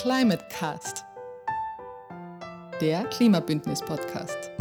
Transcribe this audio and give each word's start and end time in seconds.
Climate 0.00 0.44
Cast, 0.48 1.04
der 2.80 3.02
Klimabündnis-Podcast. 3.06 4.52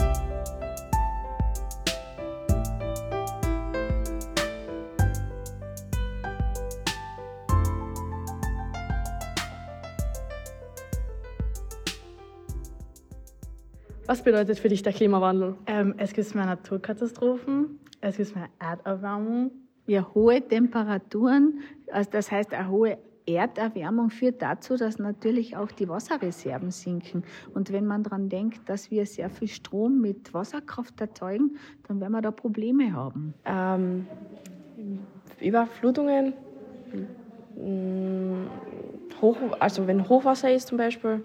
Was 14.08 14.24
bedeutet 14.24 14.58
für 14.58 14.70
dich 14.70 14.82
der 14.82 14.92
Klimawandel? 14.92 15.56
Ähm, 15.68 15.94
es 16.00 16.14
gibt 16.14 16.34
mehr 16.34 16.48
Naturkatastrophen, 16.48 17.80
es 18.02 18.18
gibt 18.18 18.36
mehr 18.36 18.50
Erderwärmung. 18.58 19.52
Ja, 19.86 20.04
hohe 20.16 20.42
Temperaturen, 20.42 21.60
also 21.92 22.10
das 22.10 22.32
heißt 22.32 22.56
eine 22.56 22.70
hohe 22.70 22.98
Erderwärmung 23.28 24.10
führt 24.10 24.42
dazu, 24.42 24.78
dass 24.78 25.00
natürlich 25.00 25.56
auch 25.58 25.72
die 25.72 25.88
Wasserreserven 25.90 26.72
sinken. 26.72 27.24
Und 27.54 27.72
wenn 27.72 27.86
man 27.86 28.04
daran 28.04 28.30
denkt, 28.30 28.68
dass 28.70 28.90
wir 28.90 29.06
sehr 29.06 29.30
viel 29.30 29.48
Strom 29.48 30.02
mit 30.02 30.34
Wasserkraft 30.34 31.00
erzeugen, 31.02 31.58
dann 31.88 32.00
werden 32.00 32.14
wir 32.14 32.22
da 32.22 32.32
Probleme 32.32 32.94
haben. 32.94 33.34
Ähm, 33.46 34.08
Überflutungen, 35.42 36.34
Hoch, 39.22 39.38
also 39.60 39.88
wenn 39.88 40.08
Hochwasser 40.08 40.52
ist 40.54 40.68
zum 40.68 40.78
Beispiel. 40.78 41.24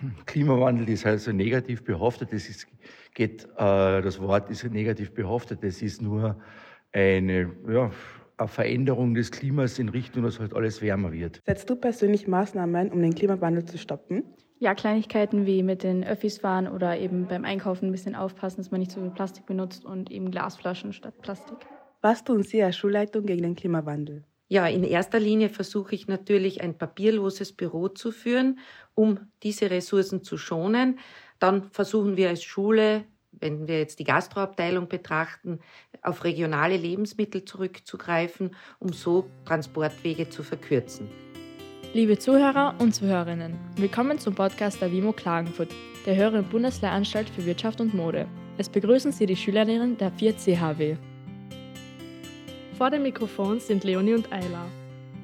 Klimawandel 0.26 0.88
ist 0.88 1.06
also 1.06 1.32
negativ 1.32 1.84
behaftet. 1.84 2.32
Das, 2.32 2.48
ist, 2.48 2.66
geht, 3.14 3.44
äh, 3.56 4.02
das 4.02 4.20
Wort 4.20 4.50
ist 4.50 4.64
negativ 4.64 5.12
behaftet. 5.12 5.62
Das 5.62 5.80
ist 5.82 6.02
nur 6.02 6.36
eine, 6.92 7.50
ja, 7.68 7.90
eine 8.36 8.48
Veränderung 8.48 9.14
des 9.14 9.30
Klimas 9.30 9.78
in 9.78 9.88
Richtung, 9.88 10.22
dass 10.22 10.40
halt 10.40 10.54
alles 10.54 10.82
wärmer 10.82 11.12
wird. 11.12 11.40
Setzt 11.46 11.70
du 11.70 11.76
persönlich 11.76 12.26
Maßnahmen, 12.26 12.90
um 12.92 13.00
den 13.00 13.14
Klimawandel 13.14 13.64
zu 13.64 13.78
stoppen? 13.78 14.24
Ja, 14.58 14.74
Kleinigkeiten 14.74 15.46
wie 15.46 15.62
mit 15.62 15.82
den 15.82 16.04
Öffis 16.04 16.38
fahren 16.38 16.68
oder 16.68 16.98
eben 16.98 17.26
beim 17.26 17.44
Einkaufen 17.44 17.88
ein 17.88 17.92
bisschen 17.92 18.14
aufpassen, 18.14 18.58
dass 18.58 18.70
man 18.70 18.80
nicht 18.80 18.92
so 18.92 19.00
viel 19.00 19.10
Plastik 19.10 19.46
benutzt 19.46 19.84
und 19.84 20.10
eben 20.10 20.30
Glasflaschen 20.30 20.92
statt 20.92 21.14
Plastik. 21.20 21.58
Was 22.00 22.24
tun 22.24 22.42
Sie 22.42 22.62
als 22.62 22.76
Schulleitung 22.76 23.26
gegen 23.26 23.42
den 23.42 23.56
Klimawandel? 23.56 24.24
Ja, 24.48 24.66
in 24.66 24.84
erster 24.84 25.18
Linie 25.18 25.48
versuche 25.48 25.94
ich 25.94 26.06
natürlich 26.06 26.60
ein 26.60 26.76
papierloses 26.76 27.52
Büro 27.52 27.88
zu 27.88 28.12
führen, 28.12 28.58
um 28.94 29.18
diese 29.42 29.70
Ressourcen 29.70 30.22
zu 30.22 30.36
schonen. 30.36 30.98
Dann 31.38 31.70
versuchen 31.70 32.16
wir 32.16 32.28
als 32.28 32.44
Schule, 32.44 33.04
wenn 33.40 33.68
wir 33.68 33.78
jetzt 33.78 33.98
die 33.98 34.04
Gastroabteilung 34.04 34.88
betrachten, 34.88 35.60
auf 36.02 36.24
regionale 36.24 36.76
Lebensmittel 36.76 37.44
zurückzugreifen, 37.44 38.54
um 38.78 38.92
so 38.92 39.30
Transportwege 39.44 40.28
zu 40.28 40.42
verkürzen. 40.42 41.08
Liebe 41.92 42.18
Zuhörer 42.18 42.74
und 42.80 42.94
Zuhörerinnen, 42.94 43.56
willkommen 43.76 44.18
zum 44.18 44.34
Podcast 44.34 44.80
der 44.80 44.90
WIMO 44.90 45.12
Klagenfurt, 45.12 45.70
der 46.06 46.16
Höheren 46.16 46.44
Bundeslehranstalt 46.44 47.30
für 47.30 47.46
Wirtschaft 47.46 47.80
und 47.80 47.94
Mode. 47.94 48.26
Es 48.58 48.68
begrüßen 48.68 49.12
Sie 49.12 49.26
die 49.26 49.36
Schülerinnen 49.36 49.96
der 49.96 50.10
4 50.10 50.36
CHW. 50.36 50.96
Vor 52.76 52.90
dem 52.90 53.04
Mikrofon 53.04 53.60
sind 53.60 53.84
Leonie 53.84 54.14
und 54.14 54.32
Ayla. 54.32 54.66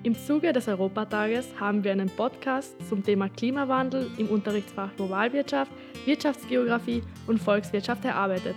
Im 0.03 0.17
Zuge 0.17 0.55
des 0.55 0.67
Europatages 0.67 1.47
haben 1.61 1.85
wir 1.85 1.93
einen 1.93 2.09
Podcast 2.09 2.75
zum 2.89 3.05
Thema 3.05 3.29
Klimawandel 3.29 4.11
im 4.17 4.31
Unterrichtsfach 4.31 4.97
Globalwirtschaft, 4.97 5.71
Wirtschaftsgeografie 6.07 7.03
und 7.27 7.39
Volkswirtschaft 7.39 8.07
erarbeitet. 8.07 8.55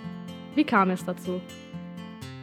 Wie 0.55 0.63
kam 0.63 0.89
es 0.89 1.03
dazu? 1.03 1.41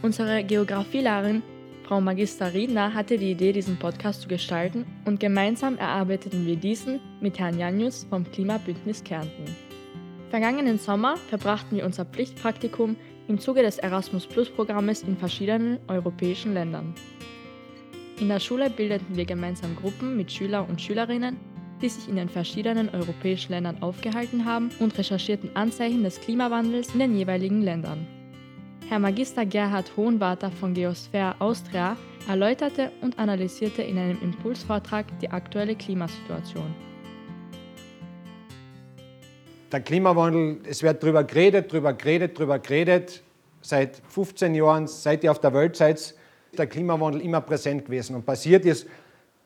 Unsere 0.03 0.45
Geografielehrerin, 0.45 1.42
Frau 1.84 2.03
Magister 2.03 2.53
Riedner, 2.53 2.92
hatte 2.92 3.17
die 3.17 3.31
Idee, 3.31 3.53
diesen 3.53 3.79
Podcast 3.79 4.20
zu 4.20 4.29
gestalten 4.29 4.84
und 5.07 5.19
gemeinsam 5.19 5.79
erarbeiteten 5.79 6.45
wir 6.45 6.57
diesen 6.57 7.01
mit 7.23 7.39
Herrn 7.39 7.58
Janjus 7.58 8.05
vom 8.11 8.30
Klimabündnis 8.30 9.03
Kärnten. 9.03 9.47
Vergangenen 10.29 10.79
Sommer 10.79 11.17
verbrachten 11.30 11.79
wir 11.79 11.86
unser 11.86 12.05
Pflichtpraktikum 12.05 12.97
im 13.29 13.39
Zuge 13.39 13.63
des 13.63 13.79
Erasmus-Plus-Programmes 13.79 15.05
in 15.05 15.17
verschiedenen 15.17 15.79
europäischen 15.89 16.53
Ländern. 16.53 16.95
In 18.20 18.29
der 18.29 18.39
Schule 18.39 18.69
bildeten 18.69 19.17
wir 19.17 19.25
gemeinsam 19.25 19.75
Gruppen 19.77 20.14
mit 20.14 20.31
Schüler 20.31 20.69
und 20.69 20.79
Schülerinnen, 20.79 21.39
die 21.81 21.89
sich 21.89 22.07
in 22.07 22.17
den 22.17 22.29
verschiedenen 22.29 22.91
europäischen 22.91 23.53
Ländern 23.53 23.83
aufgehalten 23.83 24.45
haben 24.45 24.70
und 24.79 24.98
recherchierten 24.98 25.57
Anzeichen 25.57 26.05
des 26.05 26.20
Klimawandels 26.20 26.92
in 26.92 27.01
den 27.01 27.17
jeweiligen 27.17 27.63
Ländern. 27.63 28.07
Herr 28.91 28.98
Magister 28.98 29.47
Gerhard 29.47 29.97
Hohenwarter 29.97 30.51
von 30.51 30.75
Geosphäre 30.75 31.41
Austria 31.41 31.97
erläuterte 32.29 32.92
und 33.01 33.19
analysierte 33.19 33.80
in 33.80 33.97
einem 33.97 34.20
Impulsvortrag 34.20 35.07
die 35.20 35.30
aktuelle 35.30 35.75
Klimasituation. 35.75 36.75
Der 39.73 39.80
Klimawandel, 39.80 40.59
es 40.69 40.83
wird 40.83 41.03
darüber 41.03 41.25
geredet, 41.25 41.73
darüber 41.73 41.95
geredet, 41.95 42.36
darüber 42.36 42.59
geredet. 42.59 43.23
Seit 43.63 44.03
15 44.09 44.55
Jahren, 44.55 44.86
seit 44.89 45.25
ihr 45.25 45.30
auf 45.30 45.41
der 45.41 45.55
Welt 45.55 45.77
seid, 45.77 46.14
der 46.56 46.66
Klimawandel 46.66 47.20
immer 47.22 47.40
präsent 47.40 47.84
gewesen. 47.84 48.16
Und 48.16 48.27
passiert 48.27 48.64
ist 48.64 48.86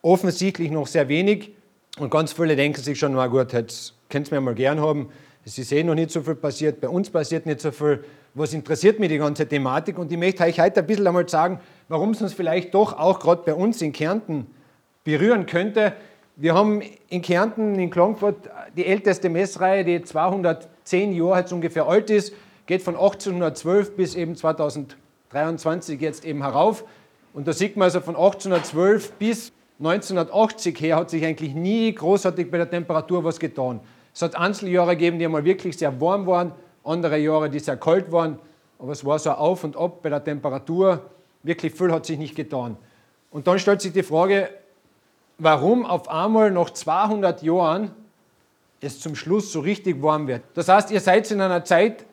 offensichtlich 0.03 0.71
noch 0.71 0.87
sehr 0.87 1.09
wenig. 1.09 1.53
Und 1.99 2.11
ganz 2.11 2.33
viele 2.33 2.57
denken 2.57 2.81
sich 2.81 2.99
schon, 2.99 3.13
na 3.13 3.27
gut, 3.27 3.53
jetzt 3.53 3.95
könnt 4.09 4.31
ihr 4.31 4.35
mir 4.35 4.41
mal 4.41 4.55
gern 4.55 4.81
haben. 4.81 5.09
Ist 5.45 5.73
eh 5.73 5.83
noch 5.83 5.95
nicht 5.95 6.11
so 6.11 6.23
viel 6.23 6.35
passiert, 6.35 6.81
bei 6.81 6.89
uns 6.89 7.11
passiert 7.11 7.45
nicht 7.45 7.61
so 7.61 7.71
viel. 7.71 8.03
Was 8.33 8.53
interessiert 8.55 8.99
mich 8.99 9.11
die 9.11 9.19
ganze 9.19 9.47
Thematik? 9.47 9.99
Und 9.99 10.11
ich 10.11 10.19
möchte 10.19 10.43
euch 10.43 10.59
heute 10.59 10.81
ein 10.81 10.87
bisschen 10.87 11.07
einmal 11.07 11.29
sagen, 11.29 11.61
warum 11.89 12.11
es 12.11 12.23
uns 12.23 12.33
vielleicht 12.33 12.75
doch 12.75 12.99
auch 12.99 13.21
gerade 13.21 13.43
bei 13.45 13.55
uns 13.55 13.81
in 13.83 13.93
Kärnten 13.93 14.47
berühren 15.05 15.47
könnte. 15.47 15.93
Wir 16.37 16.55
haben 16.55 16.83
in 17.11 17.23
Kärnten, 17.23 17.79
in 17.79 17.91
Klagenfurt, 17.91 18.51
die 18.77 18.87
älteste 18.87 19.29
Messreihe, 19.29 19.85
die 19.85 20.03
210 20.03 21.13
Jahre 21.13 21.41
jetzt 21.41 21.53
ungefähr 21.53 21.87
alt 21.87 22.11
ist, 22.11 22.33
geht 22.67 22.83
von 22.83 22.95
1812 22.95 23.95
bis 23.97 24.15
eben 24.17 24.35
2023 25.35 26.01
jetzt 26.01 26.25
eben 26.25 26.43
herauf. 26.43 26.85
Und 27.33 27.49
da 27.49 27.53
sieht 27.53 27.77
man 27.77 27.87
also 27.87 28.01
von 28.01 28.15
1812 28.15 29.13
bis 29.13 29.53
1980 29.81 30.81
her 30.81 30.97
hat 30.97 31.11
sich 31.11 31.25
eigentlich 31.25 31.53
nie 31.53 31.93
großartig 31.93 32.49
bei 32.49 32.59
der 32.59 32.71
Temperatur 32.71 33.25
was 33.25 33.41
getan. 33.41 33.81
Es 34.15 34.23
hat 34.23 34.37
Einzeljahre 34.37 34.93
gegeben, 34.97 35.19
die 35.19 35.25
einmal 35.25 35.45
wirklich 35.45 35.77
sehr 35.77 36.01
warm 36.01 36.27
waren, 36.29 36.53
andere 36.85 37.19
Jahre, 37.19 37.51
die 37.51 37.59
sehr 37.59 37.77
kalt 37.77 38.13
waren, 38.13 38.39
aber 38.79 38.93
es 38.93 39.05
war 39.05 39.19
so 39.19 39.33
auf 39.33 39.65
und 39.65 39.77
ab 39.77 40.01
bei 40.03 40.11
der 40.11 40.23
Temperatur. 40.23 41.11
Wirklich 41.43 41.75
viel 41.75 41.91
hat 41.91 42.07
sich 42.07 42.19
nicht 42.19 42.37
getan. 42.37 42.77
Und 43.33 43.49
dann 43.49 43.59
stellt 43.59 43.81
sich 43.81 43.93
die 43.93 44.05
Frage, 44.05 44.49
warum 45.39 45.85
auf 45.85 46.09
einmal 46.09 46.53
nach 46.53 46.71
200 46.71 47.43
Jahren 47.43 47.91
es 48.81 49.01
zum 49.01 49.17
Schluss 49.17 49.51
so 49.51 49.59
richtig 49.61 50.01
warm 50.01 50.29
wird. 50.29 50.43
Das 50.55 50.69
heißt, 50.69 50.93
ihr 50.93 51.01
seid 51.01 51.29
in 51.33 51.41
einer 51.41 51.65
Zeit 51.65 52.05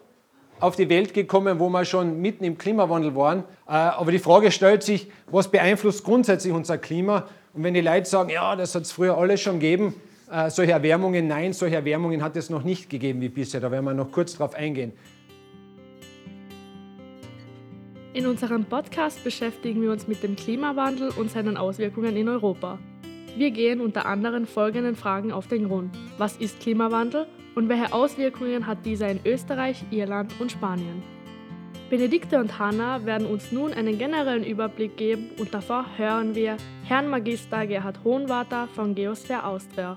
auf 0.61 0.75
die 0.75 0.87
Welt 0.89 1.13
gekommen, 1.13 1.59
wo 1.59 1.69
wir 1.69 1.83
schon 1.83 2.21
mitten 2.21 2.43
im 2.43 2.57
Klimawandel 2.57 3.15
waren. 3.15 3.39
Äh, 3.67 3.71
aber 3.71 4.11
die 4.11 4.19
Frage 4.19 4.51
stellt 4.51 4.83
sich, 4.83 5.07
was 5.29 5.49
beeinflusst 5.49 6.03
grundsätzlich 6.03 6.53
unser 6.53 6.77
Klima? 6.77 7.27
Und 7.53 7.63
wenn 7.63 7.73
die 7.73 7.81
Leute 7.81 8.07
sagen, 8.07 8.29
ja, 8.29 8.55
das 8.55 8.75
hat 8.75 8.83
es 8.83 8.91
früher 8.91 9.17
alles 9.17 9.41
schon 9.41 9.59
gegeben, 9.59 9.95
äh, 10.31 10.49
solche 10.49 10.71
Erwärmungen, 10.71 11.27
nein, 11.27 11.51
solche 11.51 11.75
Erwärmungen 11.75 12.23
hat 12.23 12.37
es 12.37 12.49
noch 12.49 12.63
nicht 12.63 12.89
gegeben 12.89 13.19
wie 13.21 13.29
bisher. 13.29 13.59
Da 13.59 13.71
werden 13.71 13.85
wir 13.85 13.93
noch 13.93 14.11
kurz 14.11 14.37
drauf 14.37 14.53
eingehen. 14.53 14.93
In 18.13 18.27
unserem 18.27 18.65
Podcast 18.65 19.23
beschäftigen 19.23 19.81
wir 19.81 19.91
uns 19.91 20.07
mit 20.07 20.21
dem 20.21 20.35
Klimawandel 20.35 21.09
und 21.17 21.31
seinen 21.31 21.57
Auswirkungen 21.57 22.15
in 22.15 22.29
Europa. 22.29 22.77
Wir 23.37 23.51
gehen 23.51 23.79
unter 23.79 24.05
anderem 24.05 24.45
folgenden 24.45 24.97
Fragen 24.97 25.31
auf 25.31 25.47
den 25.47 25.69
Grund. 25.69 25.95
Was 26.17 26.35
ist 26.35 26.59
Klimawandel 26.59 27.27
und 27.55 27.69
welche 27.69 27.93
Auswirkungen 27.93 28.67
hat 28.67 28.85
dieser 28.85 29.09
in 29.09 29.21
Österreich, 29.25 29.85
Irland 29.89 30.33
und 30.41 30.51
Spanien? 30.51 31.01
Benedikte 31.89 32.39
und 32.39 32.59
Hanna 32.59 33.05
werden 33.05 33.25
uns 33.25 33.53
nun 33.53 33.73
einen 33.73 33.97
generellen 33.97 34.43
Überblick 34.43 34.97
geben 34.97 35.29
und 35.39 35.53
davor 35.53 35.85
hören 35.95 36.35
wir 36.35 36.57
Herrn 36.83 37.09
Magister 37.09 37.65
Gerhard 37.65 38.03
Hohenwarter 38.03 38.67
von 38.75 38.95
Geosphäre 38.95 39.45
Austria. 39.45 39.95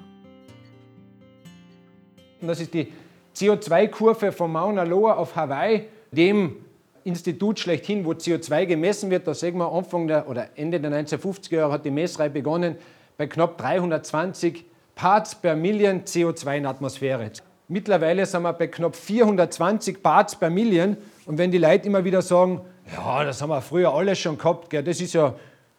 Das 2.40 2.60
ist 2.60 2.72
die 2.72 2.92
CO2-Kurve 3.34 4.30
von 4.30 4.52
Mauna 4.52 4.84
Loa 4.84 5.14
auf 5.14 5.34
Hawaii, 5.34 5.88
dem 6.12 6.56
Institut 7.02 7.58
schlechthin, 7.58 8.04
wo 8.04 8.12
CO2 8.12 8.66
gemessen 8.66 9.10
wird. 9.10 9.26
Da 9.26 9.34
sehen 9.34 9.56
wir 9.58 9.70
Anfang 9.70 10.06
der, 10.06 10.28
oder 10.28 10.50
Ende 10.54 10.78
der 10.78 10.90
1950er 10.92 11.56
Jahre 11.56 11.72
hat 11.72 11.84
die 11.84 11.90
Messreihe 11.90 12.30
begonnen 12.30 12.76
bei 13.16 13.26
knapp 13.26 13.58
320 13.58 14.64
Parts 14.94 15.34
per 15.34 15.56
Million 15.56 16.02
CO2 16.04 16.56
in 16.56 16.62
der 16.64 16.70
Atmosphäre. 16.70 17.30
Mittlerweile 17.68 18.26
sind 18.26 18.42
wir 18.42 18.52
bei 18.52 18.66
knapp 18.66 18.94
420 18.96 20.02
Parts 20.02 20.36
per 20.36 20.50
Million. 20.50 20.96
Und 21.26 21.38
wenn 21.38 21.50
die 21.50 21.58
Leute 21.58 21.86
immer 21.88 22.04
wieder 22.04 22.22
sagen, 22.22 22.60
ja, 22.94 23.24
das 23.24 23.40
haben 23.40 23.50
wir 23.50 23.62
früher 23.62 23.92
alles 23.92 24.18
schon 24.18 24.36
gehabt, 24.36 24.68
gell, 24.68 24.82
das 24.82 25.00
ist 25.00 25.14
ja 25.14 25.34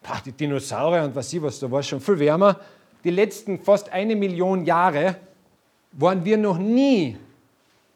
ach, 0.08 0.22
die 0.22 0.32
Dinosaurier 0.32 1.04
und 1.04 1.16
was 1.16 1.32
ich 1.34 1.42
was, 1.42 1.60
da 1.60 1.70
war 1.70 1.80
es 1.80 1.88
schon 1.88 2.02
viel 2.02 2.20
wärmer. 2.20 2.60
Die 3.04 3.12
letzten 3.12 3.60
fast 3.60 3.92
eine 3.92 4.16
Million 4.16 4.66
Jahre 4.66 5.16
waren 5.92 6.26
wir 6.26 6.38
noch 6.38 6.58
nie 6.58 7.18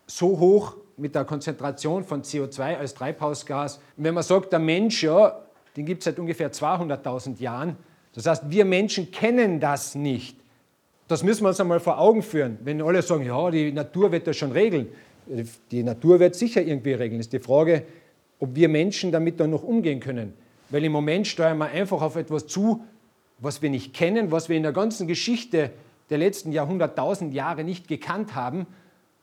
so 0.05 0.39
hoch 0.39 0.75
mit 0.97 1.15
der 1.15 1.25
Konzentration 1.25 2.03
von 2.03 2.23
CO2 2.23 2.77
als 2.77 2.93
Treibhausgas. 2.93 3.77
Und 3.97 4.03
wenn 4.03 4.13
man 4.13 4.23
sagt, 4.23 4.51
der 4.51 4.59
Mensch, 4.59 5.03
ja, 5.03 5.39
den 5.75 5.85
gibt 5.85 5.99
es 5.99 6.05
seit 6.05 6.19
ungefähr 6.19 6.51
200.000 6.51 7.39
Jahren, 7.39 7.77
das 8.15 8.25
heißt, 8.25 8.43
wir 8.49 8.65
Menschen 8.65 9.11
kennen 9.11 9.59
das 9.59 9.95
nicht. 9.95 10.37
Das 11.07 11.23
müssen 11.23 11.43
wir 11.43 11.49
uns 11.49 11.59
einmal 11.59 11.79
vor 11.79 11.99
Augen 11.99 12.21
führen. 12.21 12.57
Wenn 12.63 12.81
alle 12.81 13.01
sagen, 13.01 13.25
ja, 13.25 13.49
die 13.49 13.71
Natur 13.71 14.11
wird 14.11 14.27
das 14.27 14.37
schon 14.37 14.51
regeln. 14.51 14.87
Die 15.71 15.83
Natur 15.83 16.19
wird 16.19 16.35
sicher 16.35 16.61
irgendwie 16.61 16.93
regeln. 16.93 17.19
Ist 17.19 17.33
die 17.33 17.39
Frage, 17.39 17.83
ob 18.39 18.55
wir 18.55 18.69
Menschen 18.69 19.11
damit 19.11 19.39
dann 19.39 19.51
noch 19.51 19.63
umgehen 19.63 19.99
können. 19.99 20.33
Weil 20.69 20.83
im 20.83 20.91
Moment 20.91 21.27
steuern 21.27 21.57
wir 21.57 21.67
einfach 21.67 22.01
auf 22.01 22.15
etwas 22.15 22.47
zu, 22.47 22.83
was 23.39 23.61
wir 23.61 23.69
nicht 23.69 23.93
kennen, 23.93 24.31
was 24.31 24.49
wir 24.49 24.57
in 24.57 24.63
der 24.63 24.71
ganzen 24.71 25.07
Geschichte 25.07 25.71
der 26.09 26.17
letzten 26.17 26.51
Jahrhunderttausend 26.51 27.33
Jahre 27.33 27.63
nicht 27.63 27.87
gekannt 27.87 28.35
haben 28.35 28.67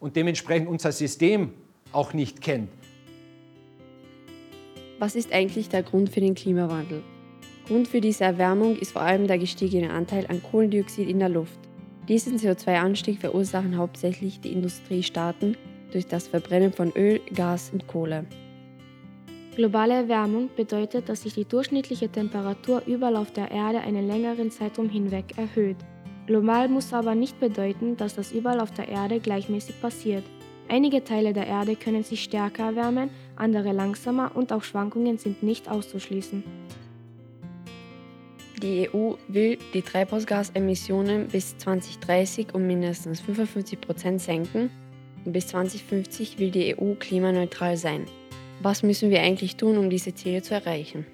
und 0.01 0.17
dementsprechend 0.17 0.69
unser 0.69 0.93
System 0.93 1.53
auch 1.93 2.13
nicht 2.13 2.41
kennt. 2.41 2.69
Was 4.99 5.15
ist 5.15 5.33
eigentlich 5.33 5.69
der 5.69 5.83
Grund 5.83 6.09
für 6.09 6.21
den 6.21 6.35
Klimawandel? 6.35 7.03
Grund 7.67 7.89
für 7.89 8.01
diese 8.01 8.23
Erwärmung 8.23 8.77
ist 8.77 8.93
vor 8.93 9.03
allem 9.03 9.27
der 9.27 9.39
gestiegene 9.39 9.91
Anteil 9.91 10.27
an 10.29 10.41
Kohlendioxid 10.41 11.09
in 11.09 11.19
der 11.19 11.29
Luft. 11.29 11.59
Diesen 12.09 12.39
CO2-Anstieg 12.39 13.19
verursachen 13.19 13.77
hauptsächlich 13.77 14.41
die 14.41 14.53
Industriestaaten 14.53 15.57
durch 15.91 16.07
das 16.07 16.29
Verbrennen 16.29 16.73
von 16.73 16.93
Öl, 16.93 17.21
Gas 17.35 17.71
und 17.73 17.89
Kohle. 17.89 18.25
Globale 19.57 19.95
Erwärmung 19.95 20.49
bedeutet, 20.55 21.09
dass 21.09 21.23
sich 21.23 21.35
die 21.35 21.45
durchschnittliche 21.45 22.09
Temperatur 22.09 22.83
überall 22.87 23.17
auf 23.17 23.33
der 23.33 23.51
Erde 23.51 23.81
einen 23.81 24.07
längeren 24.07 24.53
Zeitraum 24.53 24.89
hinweg 24.89 25.37
erhöht. 25.37 25.79
Global 26.27 26.69
muss 26.69 26.93
aber 26.93 27.17
nicht 27.17 27.41
bedeuten, 27.41 27.97
dass 27.97 28.15
das 28.15 28.31
überall 28.31 28.61
auf 28.61 28.71
der 28.71 28.89
Erde 28.89 29.19
gleichmäßig 29.19 29.81
passiert. 29.81 30.25
Einige 30.69 31.03
Teile 31.03 31.33
der 31.33 31.47
Erde 31.47 31.75
können 31.75 32.05
sich 32.05 32.23
stärker 32.23 32.65
erwärmen, 32.65 33.11
andere 33.35 33.73
langsamer 33.73 34.31
und 34.35 34.53
auch 34.53 34.63
Schwankungen 34.63 35.19
sind 35.19 35.43
nicht 35.43 35.69
auszuschließen. 35.69 36.45
Die 38.63 38.89
EU 38.89 39.15
will 39.29 39.59
die 39.75 39.83
Treibhausgasemissionen 39.83 41.29
bis 41.29 41.59
2030 41.59 42.55
um 42.55 42.67
mindestens 42.67 43.21
55 43.21 43.81
Prozent 43.83 44.23
senken 44.23 44.71
und 45.25 45.33
bis 45.33 45.49
2050 45.49 46.39
will 46.39 46.51
die 46.51 46.75
EU 46.75 46.95
klimaneutral 46.95 47.77
sein. 47.77 48.07
Was 48.63 48.83
müssen 48.83 49.11
wir 49.11 49.21
eigentlich 49.21 49.57
tun, 49.57 49.77
um 49.77 49.91
diese 49.91 50.15
Ziele 50.15 50.41
zu 50.41 50.55
erreichen? 50.55 51.05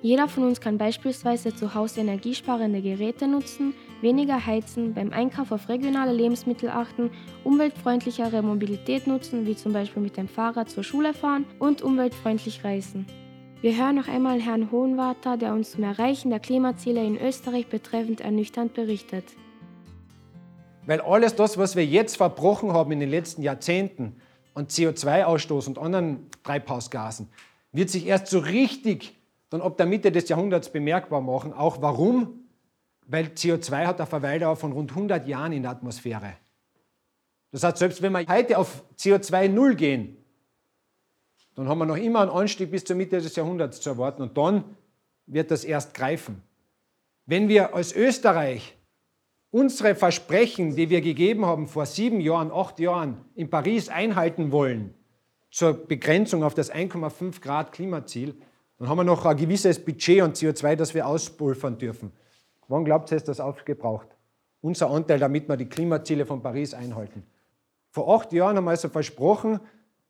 Jeder 0.00 0.28
von 0.28 0.44
uns 0.44 0.60
kann 0.60 0.78
beispielsweise 0.78 1.54
zu 1.54 1.74
Hause 1.74 2.00
energiesparende 2.00 2.80
Geräte 2.80 3.26
nutzen, 3.26 3.74
weniger 4.00 4.46
heizen, 4.46 4.94
beim 4.94 5.12
Einkauf 5.12 5.50
auf 5.50 5.68
regionale 5.68 6.12
Lebensmittel 6.12 6.70
achten, 6.70 7.10
umweltfreundlichere 7.44 8.40
Mobilität 8.42 9.06
nutzen, 9.06 9.44
wie 9.44 9.56
zum 9.56 9.72
Beispiel 9.72 10.00
mit 10.00 10.16
dem 10.16 10.28
Fahrrad 10.28 10.70
zur 10.70 10.84
Schule 10.84 11.12
fahren 11.12 11.44
und 11.58 11.82
umweltfreundlich 11.82 12.64
reisen. 12.64 13.06
Wir 13.60 13.76
hören 13.76 13.96
noch 13.96 14.06
einmal 14.06 14.40
Herrn 14.40 14.70
Hohenwarter, 14.70 15.36
der 15.36 15.52
uns 15.52 15.72
zum 15.72 15.82
Erreichen 15.82 16.30
der 16.30 16.38
Klimaziele 16.38 17.04
in 17.04 17.20
Österreich 17.20 17.66
betreffend 17.66 18.20
ernüchternd 18.20 18.72
berichtet. 18.72 19.24
Weil 20.86 21.00
alles 21.00 21.34
das, 21.34 21.58
was 21.58 21.74
wir 21.74 21.84
jetzt 21.84 22.16
verbrochen 22.16 22.72
haben 22.72 22.92
in 22.92 23.00
den 23.00 23.10
letzten 23.10 23.42
Jahrzehnten 23.42 24.20
an 24.54 24.68
CO2-Ausstoß 24.68 25.66
und 25.66 25.78
anderen 25.78 26.30
Treibhausgasen, 26.44 27.30
wird 27.72 27.90
sich 27.90 28.06
erst 28.06 28.28
so 28.28 28.38
richtig 28.38 29.18
dann 29.50 29.60
ab 29.60 29.76
der 29.76 29.86
Mitte 29.86 30.12
des 30.12 30.28
Jahrhunderts 30.28 30.70
bemerkbar 30.70 31.20
machen. 31.20 31.52
Auch 31.52 31.82
warum? 31.82 32.44
Weil 33.08 33.24
CO2 33.24 33.86
hat 33.86 33.98
eine 33.98 34.06
Verweildauer 34.06 34.54
von 34.54 34.70
rund 34.70 34.90
100 34.90 35.26
Jahren 35.26 35.52
in 35.52 35.62
der 35.62 35.72
Atmosphäre. 35.72 36.34
Das 37.50 37.64
heißt, 37.64 37.78
selbst 37.78 38.02
wenn 38.02 38.12
wir 38.12 38.24
heute 38.28 38.56
auf 38.56 38.84
CO2 38.96 39.48
Null 39.48 39.74
gehen, 39.74 40.17
dann 41.58 41.68
haben 41.68 41.78
wir 41.78 41.86
noch 41.86 41.96
immer 41.96 42.20
einen 42.20 42.30
Anstieg 42.30 42.70
bis 42.70 42.84
zur 42.84 42.94
Mitte 42.94 43.20
des 43.20 43.34
Jahrhunderts 43.34 43.80
zu 43.80 43.90
erwarten 43.90 44.22
und 44.22 44.38
dann 44.38 44.62
wird 45.26 45.50
das 45.50 45.64
erst 45.64 45.92
greifen. 45.92 46.40
Wenn 47.26 47.48
wir 47.48 47.74
als 47.74 47.92
Österreich 47.96 48.78
unsere 49.50 49.96
Versprechen, 49.96 50.76
die 50.76 50.88
wir 50.88 51.00
gegeben 51.00 51.46
haben 51.46 51.66
vor 51.66 51.84
sieben 51.84 52.20
Jahren, 52.20 52.52
acht 52.52 52.78
Jahren 52.78 53.24
in 53.34 53.50
Paris 53.50 53.88
einhalten 53.88 54.52
wollen, 54.52 54.94
zur 55.50 55.72
Begrenzung 55.72 56.44
auf 56.44 56.54
das 56.54 56.72
1,5 56.72 57.40
Grad 57.40 57.72
Klimaziel, 57.72 58.36
dann 58.78 58.88
haben 58.88 58.98
wir 58.98 59.04
noch 59.04 59.26
ein 59.26 59.36
gewisses 59.36 59.84
Budget 59.84 60.22
an 60.22 60.34
CO2, 60.34 60.76
das 60.76 60.94
wir 60.94 61.08
auspulvern 61.08 61.76
dürfen. 61.76 62.12
Wann 62.68 62.84
glaubt 62.84 63.10
ihr, 63.10 63.16
ist 63.16 63.26
das 63.26 63.40
aufgebraucht? 63.40 64.06
Unser 64.60 64.90
Anteil, 64.90 65.18
damit 65.18 65.48
wir 65.48 65.56
die 65.56 65.68
Klimaziele 65.68 66.24
von 66.24 66.40
Paris 66.40 66.72
einhalten. 66.72 67.24
Vor 67.90 68.14
acht 68.14 68.32
Jahren 68.32 68.56
haben 68.56 68.64
wir 68.66 68.70
also 68.70 68.88
versprochen, 68.88 69.58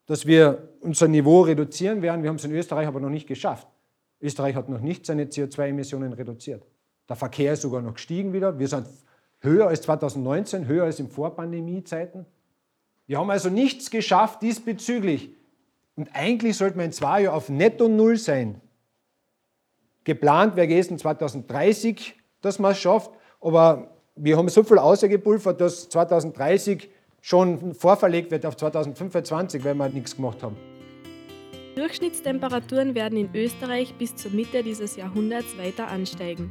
dass 0.09 0.27
wir 0.27 0.71
unser 0.81 1.07
Niveau 1.07 1.43
reduzieren 1.43 2.03
werden. 2.03 2.23
Wir 2.23 2.31
haben 2.31 2.37
es 2.37 2.45
in 2.45 2.53
Österreich 2.53 2.89
aber 2.89 2.99
noch 2.99 3.11
nicht 3.11 3.29
geschafft. 3.29 3.69
Österreich 4.21 4.57
hat 4.57 4.69
noch 4.69 4.81
nicht 4.81 5.07
seine 5.07 5.27
CO2-Emissionen 5.27 6.15
reduziert. 6.15 6.67
Der 7.09 7.15
Verkehr 7.15 7.53
ist 7.53 7.63
sogar 7.63 7.83
noch 7.83 7.95
gestiegen 7.95 8.33
wieder. 8.33 8.59
Wir 8.59 8.69
sind 8.69 8.87
höher 9.41 9.69
als 9.69 9.83
2019, 9.83 10.67
höher 10.67 10.85
als 10.85 10.99
in 10.99 11.09
Vorpandemie-Zeiten. 11.09 12.25
Wir 13.07 13.19
haben 13.19 13.31
also 13.31 13.51
nichts 13.51 13.91
geschafft 13.91 14.41
diesbezüglich. 14.43 15.31
Und 15.95 16.09
eigentlich 16.15 16.57
sollte 16.57 16.79
man 16.79 16.87
in 16.87 16.93
zwei 16.93 17.23
Jahren 17.23 17.35
auf 17.35 17.51
Netto 17.51 17.87
Null 17.87 18.17
sein. 18.17 18.63
Geplant 20.05 20.57
wäre 20.57 20.69
gewesen 20.69 20.99
2030, 20.99 22.17
dass 22.41 22.59
man 22.59 22.73
es 22.73 22.79
schafft, 22.79 23.11
aber 23.43 23.91
wir 24.17 24.39
haben 24.39 24.49
so 24.49 24.63
viel 24.63 24.79
ausgepulvert, 24.79 25.61
dass 25.61 25.91
2030 25.91 26.89
schon 27.29 27.75
vorverlegt 27.75 28.31
wird 28.31 28.47
auf 28.47 28.57
2025, 28.57 29.63
weil 29.63 29.75
wir 29.75 29.89
nichts 29.91 30.17
gemacht 30.17 30.43
haben. 30.43 30.57
Durchschnittstemperaturen 31.77 32.95
werden 32.95 33.19
in 33.19 33.29
Österreich 33.35 33.95
bis 33.99 34.17
zur 34.17 34.31
Mitte 34.31 34.63
dieses 34.63 34.97
Jahrhunderts 34.97 35.59
weiter 35.59 35.89
ansteigen. 35.89 36.51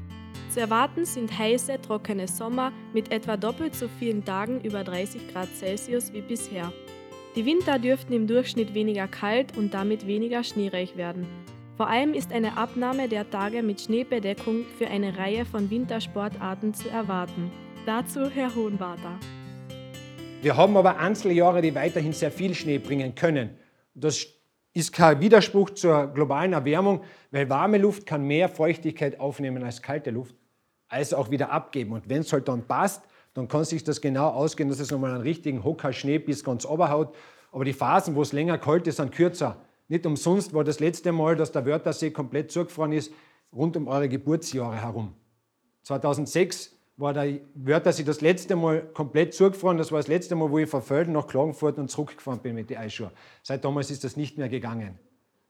Zu 0.54 0.60
erwarten 0.60 1.04
sind 1.04 1.36
heiße, 1.36 1.82
trockene 1.82 2.28
Sommer 2.28 2.72
mit 2.94 3.12
etwa 3.12 3.38
doppelt 3.38 3.76
so 3.76 3.88
vielen 4.00 4.24
Tagen 4.24 4.62
über 4.62 4.84
30 4.84 5.34
Grad 5.34 5.50
Celsius 5.56 6.14
wie 6.14 6.22
bisher. 6.22 6.72
Die 7.36 7.46
Winter 7.46 7.80
dürften 7.80 8.14
im 8.14 8.28
Durchschnitt 8.28 8.76
weniger 8.76 9.08
kalt 9.08 9.58
und 9.58 9.74
damit 9.74 10.06
weniger 10.06 10.44
schneereich 10.44 10.96
werden. 10.96 11.26
Vor 11.76 11.88
allem 11.88 12.14
ist 12.14 12.32
eine 12.32 12.56
Abnahme 12.56 13.10
der 13.10 13.30
Tage 13.30 13.64
mit 13.64 13.82
Schneebedeckung 13.82 14.66
für 14.78 14.88
eine 14.88 15.18
Reihe 15.18 15.46
von 15.46 15.70
Wintersportarten 15.70 16.76
zu 16.76 16.88
erwarten. 16.90 17.52
Dazu 17.86 18.30
Herr 18.30 18.54
Hohenwarter. 18.56 19.20
Wir 20.40 20.56
haben 20.56 20.78
aber 20.78 21.00
Einzeljahre, 21.00 21.62
die 21.64 21.74
weiterhin 21.74 22.14
sehr 22.14 22.32
viel 22.32 22.54
Schnee 22.54 22.78
bringen 22.78 23.16
können. 23.16 23.58
Das 23.96 24.28
ist 24.72 24.94
kein 24.94 25.20
Widerspruch 25.20 25.72
zur 25.72 26.08
globalen 26.14 26.54
Erwärmung, 26.54 27.02
weil 27.32 27.50
warme 27.50 27.80
Luft 27.80 28.06
kann 28.06 28.24
mehr 28.24 28.48
Feuchtigkeit 28.48 29.20
aufnehmen 29.20 29.64
als 29.64 29.82
kalte 29.82 30.12
Luft, 30.12 30.36
also 30.90 31.18
auch 31.18 31.32
wieder 31.32 31.52
abgeben. 31.52 31.94
Und 31.94 32.08
wenn 32.08 32.22
es 32.22 32.32
halt 32.32 32.48
dann 32.48 32.68
passt, 32.68 33.02
dann 33.34 33.48
kann 33.48 33.66
sich 33.66 33.84
das 33.84 34.00
genau 34.00 34.30
ausgehen, 34.30 34.70
dass 34.70 34.80
es 34.80 34.92
nochmal 34.92 35.12
einen 35.12 35.22
richtigen 35.22 35.64
Hocker 35.64 35.92
Schnee 35.92 36.20
bis 36.20 36.44
ganz 36.44 36.66
oberhaut. 36.66 37.16
Aber 37.52 37.66
die 37.66 37.74
Phasen, 37.74 38.14
wo 38.14 38.22
es 38.22 38.32
länger 38.32 38.60
kalt 38.60 38.86
ist, 38.86 38.98
sind 38.98 39.12
kürzer. 39.12 39.60
Nicht 39.88 40.06
umsonst 40.06 40.54
war 40.54 40.64
das 40.64 40.80
letzte 40.80 41.12
Mal, 41.12 41.36
dass 41.36 41.52
der 41.52 41.66
Wörthersee 41.66 42.12
komplett 42.12 42.52
zugefroren 42.52 42.92
ist, 42.92 43.12
rund 43.52 43.76
um 43.76 43.88
eure 43.88 44.08
Geburtsjahre 44.08 44.76
herum. 44.76 45.16
2006 45.82 46.77
war 46.98 47.14
der 47.14 47.40
Wörthersee 47.54 48.04
das 48.04 48.22
letzte 48.22 48.56
Mal 48.56 48.82
komplett 48.94 49.34
zugefroren. 49.34 49.78
Das 49.78 49.92
war 49.92 50.00
das 50.00 50.08
letzte 50.08 50.36
Mal, 50.36 50.50
wo 50.50 50.58
ich 50.58 50.68
von 50.68 50.82
Felden 50.82 51.14
nach 51.14 51.28
Klagenfurt 51.28 51.78
und 51.78 51.90
zurückgefahren 51.90 52.40
bin 52.40 52.56
mit 52.56 52.70
den 52.72 52.78
Eisschuhen. 52.78 53.12
Seit 53.44 53.64
damals 53.64 53.92
ist 53.92 54.04
das 54.04 54.18
nicht 54.18 54.38
mehr 54.38 54.50
gegangen. 54.50 54.98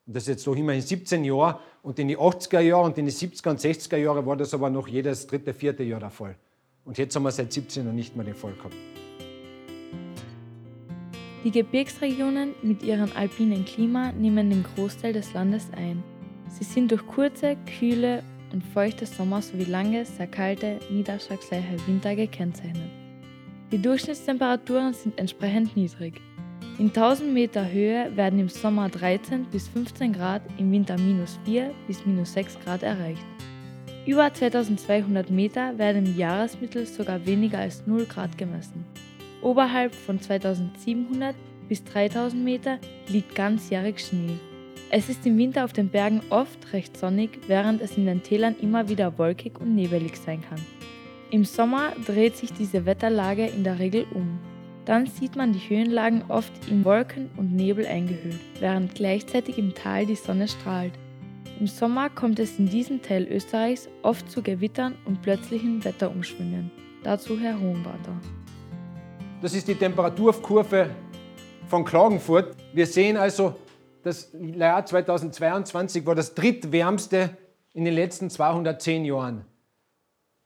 Und 0.06 0.16
das 0.16 0.24
ist 0.24 0.30
jetzt 0.30 0.48
noch 0.48 0.56
immerhin 0.56 0.82
17 0.82 1.24
Jahre. 1.24 1.60
Und 1.82 2.00
in 2.00 2.10
den 2.10 2.18
80er 2.18 2.60
Jahren 2.60 2.88
und 2.88 2.98
in 2.98 3.06
den 3.06 3.14
70er 3.14 3.50
und 3.50 3.60
60er 3.60 3.98
Jahren 3.98 4.26
war 4.26 4.36
das 4.36 4.54
aber 4.54 4.70
noch 4.70 4.90
jedes 4.90 5.26
dritte, 5.26 5.54
vierte 5.54 5.84
Jahr 5.84 6.02
der 6.02 6.10
Fall. 6.10 6.36
Und 6.84 6.98
jetzt 6.98 7.16
haben 7.16 7.24
wir 7.24 7.32
seit 7.32 7.52
17 7.52 7.86
Jahren 7.86 7.96
nicht 7.96 8.16
mehr 8.16 8.26
den 8.26 8.36
Fall 8.36 8.54
gehabt. 8.54 8.76
Die 11.44 11.52
Gebirgsregionen 11.52 12.56
mit 12.62 12.84
ihrem 12.84 13.12
alpinen 13.16 13.64
Klima 13.64 14.12
nehmen 14.12 14.50
den 14.50 14.64
Großteil 14.64 15.14
des 15.14 15.34
Landes 15.34 15.68
ein. 15.72 16.04
Sie 16.50 16.66
sind 16.66 16.92
durch 16.92 17.06
kurze, 17.08 17.56
kühle 17.80 18.24
und 18.54 18.64
feuchte 18.64 19.06
Sommer 19.06 19.42
sowie 19.42 19.66
lange, 19.66 20.06
sehr 20.06 20.28
kalte, 20.28 20.80
niederschlagsreiche 20.90 21.78
Winter 21.88 22.16
gekennzeichnet. 22.16 22.90
Die 23.72 23.82
Durchschnittstemperaturen 23.82 24.94
sind 24.94 25.20
entsprechend 25.20 25.76
niedrig. 25.76 26.22
In 26.80 26.88
1000 26.88 27.34
Meter 27.34 27.70
Höhe 27.70 28.16
werden 28.16 28.40
im 28.40 28.50
Sommer 28.50 28.88
13 28.88 29.46
bis 29.46 29.68
15 29.68 30.14
Grad, 30.14 30.42
im 30.58 30.72
Winter 30.72 30.98
minus 30.98 31.40
4 31.46 31.72
bis 31.88 32.06
minus 32.06 32.34
6 32.34 32.60
Grad 32.64 32.84
erreicht. 32.84 33.26
Über 34.06 34.34
2200 34.34 35.30
Meter 35.30 35.78
werden 35.78 36.06
im 36.06 36.18
Jahresmittel 36.18 36.86
sogar 36.86 37.26
weniger 37.26 37.60
als 37.60 37.86
0 37.88 38.06
Grad 38.06 38.38
gemessen. 38.38 38.86
Oberhalb 39.42 39.94
von 39.94 40.22
2700 40.22 41.36
bis 41.68 41.84
3000 41.84 42.42
Meter 42.42 42.80
liegt 43.10 43.36
ganzjährig 43.36 44.00
Schnee. 44.00 44.40
Es 44.90 45.10
ist 45.10 45.26
im 45.26 45.38
Winter 45.38 45.66
auf 45.66 45.74
den 45.74 45.90
Bergen 45.90 46.22
oft 46.30 46.72
recht 46.72 46.96
sonnig, 46.96 47.42
während 47.48 47.82
es 47.82 47.98
in 47.98 48.06
den 48.06 48.24
Tälern 48.24 48.56
immer 48.62 48.88
wieder 48.88 49.18
wolkig 49.18 49.60
und 49.60 49.76
nebelig 49.76 50.16
sein 50.16 50.42
kann. 50.48 50.62
Im 51.30 51.44
Sommer 51.44 51.92
dreht 52.06 52.38
sich 52.38 52.54
diese 52.54 52.86
Wetterlage 52.86 53.48
in 53.48 53.66
der 53.66 53.80
Regel 53.80 54.06
um. 54.14 54.40
Dann 54.86 55.06
sieht 55.06 55.36
man 55.36 55.52
die 55.52 55.60
Höhenlagen 55.60 56.24
oft 56.30 56.54
in 56.70 56.86
Wolken 56.86 57.30
und 57.36 57.54
Nebel 57.54 57.86
eingehüllt, 57.86 58.40
während 58.62 58.96
gleichzeitig 58.96 59.58
im 59.58 59.76
Tal 59.76 60.06
die 60.06 60.16
Sonne 60.16 60.48
strahlt. 60.48 60.94
Im 61.60 61.68
Sommer 61.68 62.10
kommt 62.10 62.40
es 62.40 62.58
in 62.58 62.70
diesem 62.70 63.02
Teil 63.02 63.28
Österreichs 63.30 63.90
oft 64.04 64.32
zu 64.32 64.42
Gewittern 64.42 64.96
und 65.04 65.22
plötzlichen 65.22 65.84
Wetterumschwüngen. 65.84 66.72
Dazu 67.04 67.38
Herr 67.38 67.60
Hohenwarter. 67.60 68.16
Das 69.42 69.54
ist 69.54 69.68
die 69.68 69.76
Temperaturkurve 69.76 70.92
von 71.68 71.84
Klagenfurt. 71.84 72.56
Wir 72.74 72.86
sehen 72.86 73.18
also, 73.18 73.54
das 74.08 74.32
Jahr 74.34 74.86
2022 74.86 76.06
war 76.06 76.16
das 76.16 76.34
drittwärmste 76.34 77.38
in 77.74 77.86
den 77.86 77.94
letzten 77.94 78.30
210 78.30 79.06
Jahren. 79.06 79.46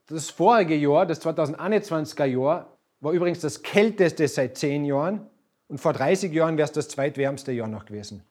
Das 0.08 0.30
vorige 0.30 0.76
Jahr, 0.76 1.06
das 1.06 1.22
2021er 1.22 2.26
Jahr, 2.26 2.78
war 3.00 3.12
übrigens 3.14 3.40
das 3.40 3.62
kälteste 3.62 4.28
seit 4.28 4.58
10 4.58 4.86
Jahren 4.86 5.28
und 5.68 5.80
vor 5.80 5.94
30 5.94 6.34
Jahren 6.34 6.58
wäre 6.58 6.66
es 6.66 6.72
das 6.72 6.90
zweitwärmste 6.90 7.52
Jahr 7.52 7.68
noch 7.68 7.86
gewesen. 7.86 8.24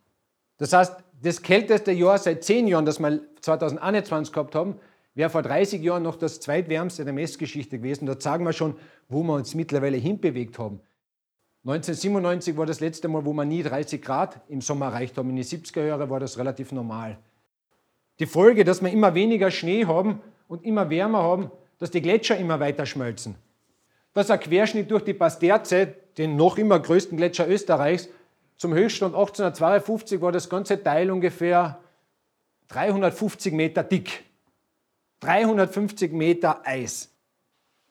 Das 0.58 0.72
heißt, 0.72 0.96
das 1.22 1.42
kälteste 1.42 1.92
Jahr 1.92 2.18
seit 2.18 2.44
10 2.44 2.66
Jahren, 2.68 2.84
das 2.84 2.98
wir 2.98 3.20
2021 3.40 4.32
gehabt 4.32 4.54
haben, 4.54 4.78
wäre 5.14 5.30
vor 5.30 5.42
30 5.42 5.80
Jahren 5.82 6.02
noch 6.02 6.16
das 6.16 6.40
zweitwärmste 6.40 7.04
der 7.04 7.12
Messgeschichte 7.14 7.78
gewesen. 7.78 8.06
Da 8.06 8.20
sagen 8.20 8.44
wir 8.44 8.52
schon, 8.52 8.76
wo 9.08 9.22
wir 9.22 9.34
uns 9.34 9.54
mittlerweile 9.54 9.96
hinbewegt 9.96 10.58
haben. 10.58 10.80
1997 11.64 12.56
war 12.56 12.64
das 12.64 12.80
letzte 12.80 13.08
Mal, 13.08 13.24
wo 13.24 13.34
wir 13.34 13.44
nie 13.44 13.62
30 13.62 14.00
Grad 14.00 14.40
im 14.48 14.62
Sommer 14.62 14.86
erreicht 14.86 15.18
haben. 15.18 15.28
In 15.28 15.36
den 15.36 15.44
70er 15.44 15.84
Jahren 15.84 16.08
war 16.08 16.18
das 16.18 16.38
relativ 16.38 16.72
normal. 16.72 17.18
Die 18.18 18.26
Folge, 18.26 18.64
dass 18.64 18.82
wir 18.82 18.90
immer 18.90 19.14
weniger 19.14 19.50
Schnee 19.50 19.84
haben 19.84 20.20
und 20.48 20.64
immer 20.64 20.88
wärmer 20.88 21.22
haben, 21.22 21.50
dass 21.78 21.90
die 21.90 22.00
Gletscher 22.00 22.38
immer 22.38 22.60
weiter 22.60 22.86
schmelzen. 22.86 23.34
Das 24.14 24.26
ist 24.26 24.30
ein 24.30 24.40
Querschnitt 24.40 24.90
durch 24.90 25.04
die 25.04 25.14
Pasterze, 25.14 25.94
den 26.16 26.36
noch 26.36 26.56
immer 26.58 26.80
größten 26.80 27.16
Gletscher 27.16 27.48
Österreichs. 27.48 28.08
Zum 28.56 28.74
Höchststand 28.74 29.14
1852 29.14 30.20
war 30.20 30.32
das 30.32 30.48
ganze 30.48 30.82
Teil 30.82 31.10
ungefähr 31.10 31.78
350 32.68 33.52
Meter 33.52 33.82
dick. 33.82 34.24
350 35.20 36.12
Meter 36.12 36.62
Eis. 36.64 37.10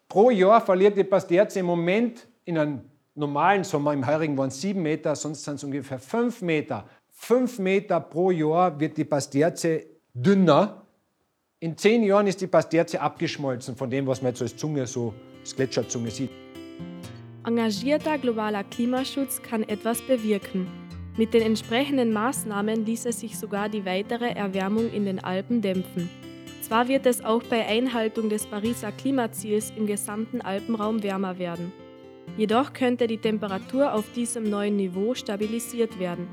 Pro 0.08 0.32
Jahr 0.32 0.62
verliert 0.62 0.98
die 0.98 1.04
Pasterze 1.04 1.60
im 1.60 1.68
Moment 1.68 2.28
in 2.46 2.58
einem 2.58 2.89
normalen 3.16 3.64
Sommer, 3.64 3.94
im 3.94 4.06
heurigen 4.06 4.38
waren 4.38 4.50
es 4.50 4.62
7 4.62 4.82
Meter, 4.82 5.16
sonst 5.16 5.44
sind 5.44 5.56
es 5.56 5.64
ungefähr 5.64 6.00
5 6.00 6.42
Meter. 6.42 6.88
5 7.12 7.60
Meter 7.60 8.00
pro 8.00 8.32
Jahr 8.32 8.80
wird 8.80 8.98
die 8.98 9.04
Pasterze 9.04 9.86
dünner. 10.14 10.86
In 11.60 11.78
10 11.78 12.04
Jahren 12.04 12.28
ist 12.28 12.40
die 12.40 12.48
Pasterze 12.48 13.02
abgeschmolzen 13.02 13.76
von 13.76 13.90
dem, 13.90 14.08
was 14.08 14.22
man 14.22 14.32
jetzt 14.32 14.42
als 14.42 14.56
Zunge 14.56 14.88
so, 14.88 15.14
als 15.42 15.56
Gletscherzunge 15.56 16.10
sieht. 16.10 16.32
Engagierter 17.46 18.18
globaler 18.18 18.64
Klimaschutz 18.64 19.42
kann 19.42 19.64
etwas 19.64 20.02
bewirken. 20.02 20.68
Mit 21.18 21.34
den 21.34 21.42
entsprechenden 21.42 22.14
Maßnahmen 22.14 22.86
ließe 22.86 23.12
sich 23.12 23.38
sogar 23.38 23.68
die 23.68 23.86
weitere 23.86 24.30
Erwärmung 24.30 24.90
in 24.90 25.06
den 25.06 25.22
Alpen 25.22 25.62
dämpfen. 25.62 26.10
Zwar 26.62 26.88
wird 26.88 27.06
es 27.06 27.24
auch 27.26 27.44
bei 27.44 27.66
Einhaltung 27.66 28.30
des 28.30 28.46
Pariser 28.46 28.92
Klimaziels 28.92 29.74
im 29.76 29.88
gesamten 29.88 30.40
Alpenraum 30.40 31.04
wärmer 31.04 31.38
werden. 31.40 31.74
Jedoch 32.38 32.74
könnte 32.74 33.08
die 33.08 33.18
Temperatur 33.18 33.94
auf 33.94 34.12
diesem 34.14 34.50
neuen 34.50 34.78
Niveau 34.78 35.14
stabilisiert 35.14 36.00
werden. 36.00 36.28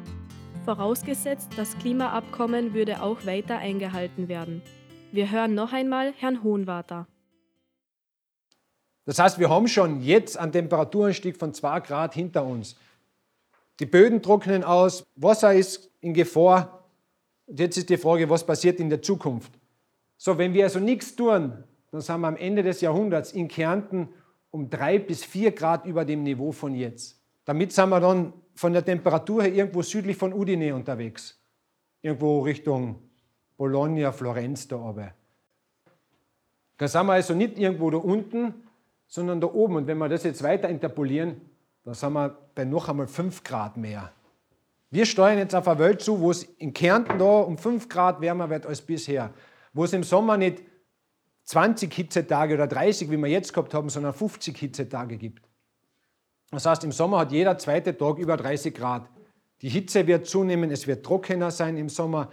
Vorausgesetzt, 0.65 1.51
das 1.57 1.77
Klimaabkommen 1.79 2.75
würde 2.75 3.03
auch 3.03 3.27
weiter 3.27 3.59
eingehalten 3.59 4.29
werden. 4.29 4.63
Wir 5.13 5.31
hören 5.31 5.55
noch 5.55 5.73
einmal 5.73 6.13
Herrn 6.17 6.43
Hohenwarter. 6.43 7.07
Das 9.05 9.19
heißt, 9.19 9.39
wir 9.39 9.49
haben 9.49 9.69
schon 9.69 10.01
jetzt 10.03 10.37
einen 10.37 10.53
Temperaturanstieg 10.53 11.37
von 11.37 11.55
2 11.55 11.81
Grad 11.81 12.15
hinter 12.15 12.45
uns. 12.45 12.77
Die 13.79 13.87
Böden 13.87 14.23
trocknen 14.23 14.65
aus, 14.65 15.05
Wasser 15.15 15.55
ist 15.55 15.91
in 16.01 16.15
Gefahr. 16.15 16.89
Und 17.47 17.61
jetzt 17.61 17.77
ist 17.77 17.89
die 17.89 17.97
Frage, 17.97 18.29
was 18.29 18.45
passiert 18.45 18.81
in 18.81 18.91
der 18.91 19.03
Zukunft? 19.03 19.53
So, 20.17 20.39
wenn 20.39 20.55
wir 20.55 20.65
also 20.65 20.81
nichts 20.81 21.15
tun, 21.15 21.63
dann 21.93 22.01
sind 22.01 22.21
wir 22.21 22.27
am 22.27 22.37
Ende 22.37 22.65
des 22.65 22.81
Jahrhunderts 22.81 23.33
in 23.33 23.47
Kärnten 23.47 24.09
um 24.51 24.71
drei 24.71 24.99
bis 24.99 25.25
vier 25.25 25.53
Grad 25.53 25.85
über 25.85 26.05
dem 26.05 26.23
Niveau 26.23 26.53
von 26.53 26.75
jetzt. 26.75 27.21
Damit 27.45 27.73
sind 27.73 27.89
wir 27.91 28.01
dann 28.01 28.33
von 28.55 28.73
der 28.73 28.85
Temperatur 28.85 29.43
her 29.43 29.53
irgendwo 29.53 29.83
südlich 29.83 30.17
von 30.17 30.33
Udine 30.33 30.75
unterwegs. 30.75 31.39
Irgendwo 32.03 32.41
Richtung 32.41 32.97
Bologna, 33.57 34.13
Florenz 34.13 34.69
da 34.69 34.77
oben. 34.77 35.11
Da 36.79 36.89
sind 36.89 37.07
wir 37.07 37.15
also 37.15 37.35
nicht 37.35 37.59
irgendwo 37.59 37.91
da 37.91 37.99
unten, 37.99 38.55
sondern 39.07 39.41
da 39.41 39.47
oben. 39.47 39.77
Und 39.77 39.87
wenn 39.87 39.99
wir 39.99 40.09
das 40.09 40.25
jetzt 40.25 40.43
weiter 40.43 40.69
interpolieren, 40.69 41.41
dann 41.85 41.95
sind 41.95 42.13
wir 42.13 42.37
bei 42.55 42.65
noch 42.65 42.89
einmal 42.89 43.07
5 43.07 43.45
Grad 43.45 43.77
mehr. 43.77 44.13
Wir 44.91 45.07
steuern 45.07 45.39
jetzt 45.39 45.55
auf 45.55 45.69
eine 45.69 45.79
Welt 45.79 46.01
zu, 46.01 46.21
wo 46.21 46.31
es 46.31 46.43
in 46.43 46.73
Kärnten 46.73 47.19
da 47.19 47.41
um 47.41 47.59
5 47.59 47.89
Grad 47.89 48.21
wärmer 48.21 48.51
wird 48.51 48.67
als 48.67 48.83
bisher. 48.83 49.31
Wo 49.73 49.85
es 49.85 49.93
im 49.93 50.03
Sommer 50.03 50.37
nicht 50.37 50.63
20 51.47 51.93
Hitzetage 51.95 52.55
oder 52.55 52.67
30, 52.67 53.11
wie 53.11 53.17
wir 53.17 53.29
jetzt 53.29 53.53
gehabt 53.53 53.73
haben, 53.73 53.89
sondern 53.89 54.13
50 54.13 54.57
Hitzetage 54.57 55.17
gibt. 55.17 55.49
Das 56.51 56.67
heißt, 56.67 56.85
im 56.85 56.93
Sommer 56.93 57.21
hat 57.21 57.33
jeder 57.33 57.57
zweite 57.59 57.97
Tag 57.97 58.19
über 58.19 58.37
30 58.37 58.75
Grad. 58.75 59.09
Die 59.63 59.69
Hitze 59.69 60.07
wird 60.07 60.27
zunehmen, 60.27 60.71
es 60.71 60.87
wird 60.87 61.05
trockener 61.05 61.51
sein 61.51 61.77
im 61.77 61.89
Sommer. 61.89 62.31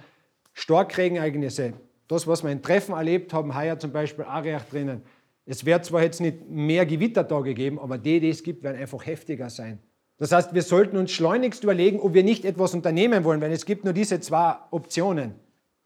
Starkregenereignisse, 0.54 1.74
das, 2.08 2.28
was 2.28 2.44
wir 2.44 2.52
in 2.52 2.62
Treffen 2.62 2.94
erlebt 2.94 3.34
haben, 3.34 3.56
heuer 3.56 3.80
zum 3.80 3.92
Beispiel 3.92 4.26
Areach 4.26 4.66
drinnen. 4.70 5.02
Es 5.46 5.66
wird 5.66 5.86
zwar 5.86 6.04
jetzt 6.04 6.22
nicht 6.22 6.48
mehr 6.50 6.86
Gewittertage 6.86 7.54
geben, 7.54 7.80
aber 7.80 7.98
die, 7.98 8.20
die 8.20 8.30
es 8.30 8.44
gibt, 8.44 8.64
werden 8.64 8.80
einfach 8.80 9.06
heftiger 9.06 9.50
sein. 9.50 9.80
Das 10.18 10.32
heißt, 10.32 10.54
wir 10.54 10.62
sollten 10.62 10.96
uns 10.98 11.12
schleunigst 11.12 11.64
überlegen, 11.64 12.00
ob 12.00 12.14
wir 12.14 12.24
nicht 12.24 12.46
etwas 12.46 12.74
unternehmen 12.74 13.24
wollen, 13.24 13.42
weil 13.42 13.52
es 13.52 13.66
gibt 13.66 13.84
nur 13.84 13.94
diese 13.94 14.20
zwei 14.20 14.56
Optionen. 14.72 15.34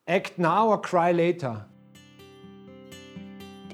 Act 0.05 0.37
now 0.37 0.69
or 0.69 0.81
cry 0.81 1.11
later. 1.11 1.69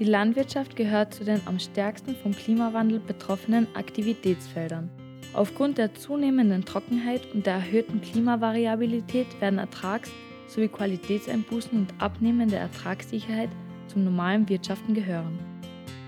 Die 0.03 0.09
Landwirtschaft 0.09 0.75
gehört 0.75 1.13
zu 1.13 1.23
den 1.23 1.39
am 1.45 1.59
stärksten 1.59 2.17
vom 2.17 2.35
Klimawandel 2.35 2.99
betroffenen 2.99 3.73
Aktivitätsfeldern. 3.73 4.89
Aufgrund 5.31 5.77
der 5.77 5.95
zunehmenden 5.95 6.65
Trockenheit 6.65 7.21
und 7.33 7.45
der 7.45 7.53
erhöhten 7.53 8.01
Klimavariabilität 8.01 9.27
werden 9.39 9.59
Ertrags- 9.59 10.11
sowie 10.49 10.67
Qualitätseinbußen 10.67 11.71
und 11.71 11.93
abnehmende 11.99 12.57
Ertragssicherheit 12.57 13.49
zum 13.87 14.03
normalen 14.03 14.49
Wirtschaften 14.49 14.93
gehören. 14.93 15.39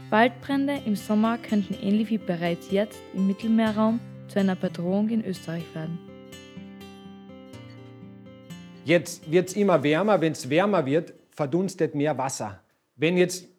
Waldbrände 0.09 0.81
im 0.85 0.97
Sommer 0.97 1.37
könnten 1.37 1.73
ähnlich 1.81 2.09
wie 2.09 2.17
bereits 2.17 2.71
jetzt 2.71 2.99
im 3.13 3.27
Mittelmeerraum 3.27 4.01
zu 4.27 4.39
einer 4.39 4.57
Bedrohung 4.57 5.07
in 5.07 5.23
Österreich 5.23 5.63
werden. 5.73 5.97
Jetzt 8.83 9.31
wird 9.31 9.47
es 9.47 9.55
immer 9.55 9.81
wärmer. 9.83 10.19
Wenn 10.19 10.33
es 10.33 10.49
wärmer 10.49 10.85
wird, 10.85 11.13
verdunstet 11.31 11.95
mehr 11.95 12.17
Wasser. 12.17 12.59
Wenn 12.97 13.15
jetzt 13.15 13.54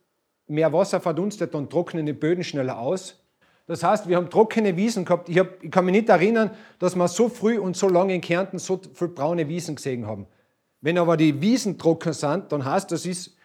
mehr 0.47 0.73
Wasser 0.73 1.01
verdunstet, 1.01 1.55
dann 1.55 1.69
trocknen 1.69 2.07
die 2.07 2.13
Böden 2.13 2.45
schneller 2.45 2.79
aus. 2.79 3.23
Das 3.67 3.83
heißt, 3.83 4.09
wir 4.09 4.17
haben 4.17 4.31
trockene 4.31 4.77
Wiesen 4.77 5.05
gehabt. 5.05 5.29
Ich, 5.29 5.39
hab, 5.39 5.63
ich 5.63 5.71
kann 5.71 5.85
mich 5.85 5.93
nicht 5.93 6.09
erinnern, 6.09 6.51
dass 6.79 6.95
wir 6.95 7.09
so 7.09 7.29
früh 7.29 7.59
und 7.59 7.77
so 7.77 7.89
lange 7.89 8.15
in 8.15 8.21
Kärnten 8.21 8.59
so 8.59 8.81
viele 8.95 9.11
braune 9.11 9.49
Wiesen 9.49 9.75
gesehen 9.75 10.07
haben. 10.07 10.27
Wenn 10.81 10.99
aber 10.99 11.17
die 11.17 11.41
Wiesen 11.41 11.79
trocken 11.79 12.13
sind, 12.13 12.53
dann 12.53 12.65
heißt 12.65 12.93
das, 12.93 13.07
ist 13.07 13.37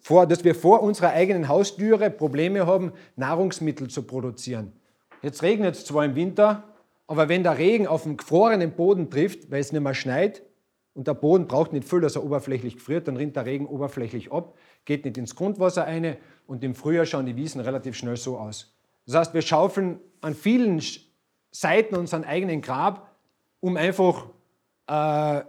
vor, 0.00 0.26
dass 0.26 0.44
wir 0.44 0.54
vor 0.54 0.82
unserer 0.82 1.10
eigenen 1.10 1.48
Haustüre 1.48 2.10
Probleme 2.10 2.66
haben, 2.66 2.92
Nahrungsmittel 3.16 3.88
zu 3.88 4.02
produzieren. 4.02 4.72
Jetzt 5.20 5.42
regnet 5.42 5.74
es 5.74 5.84
zwar 5.84 6.06
im 6.06 6.14
Winter, 6.14 6.64
aber 7.06 7.28
wenn 7.28 7.42
der 7.42 7.58
Regen 7.58 7.86
auf 7.86 8.04
den 8.04 8.16
gefrorenen 8.16 8.72
Boden 8.72 9.10
trifft, 9.10 9.50
weil 9.50 9.60
es 9.60 9.72
nicht 9.72 9.82
mehr 9.82 9.92
schneit 9.92 10.42
und 10.94 11.06
der 11.06 11.14
Boden 11.14 11.46
braucht 11.46 11.72
nicht 11.72 11.88
viel, 11.88 12.00
dass 12.00 12.16
er 12.16 12.24
oberflächlich 12.24 12.76
gefriert, 12.76 13.08
dann 13.08 13.16
rinnt 13.16 13.36
der 13.36 13.46
Regen 13.46 13.66
oberflächlich 13.66 14.32
ab 14.32 14.54
geht 14.84 15.04
nicht 15.04 15.18
ins 15.18 15.34
Grundwasser 15.34 15.84
ein 15.84 16.16
und 16.46 16.64
im 16.64 16.74
Frühjahr 16.74 17.06
schauen 17.06 17.26
die 17.26 17.36
Wiesen 17.36 17.60
relativ 17.60 17.96
schnell 17.96 18.16
so 18.16 18.38
aus. 18.38 18.74
Das 19.06 19.14
heißt, 19.14 19.34
wir 19.34 19.42
schaufeln 19.42 20.00
an 20.20 20.34
vielen 20.34 20.82
Seiten 21.50 21.96
unseren 21.96 22.24
eigenen 22.24 22.60
Grab, 22.60 23.14
um 23.60 23.76
einfach 23.76 24.26
äh, 24.86 25.42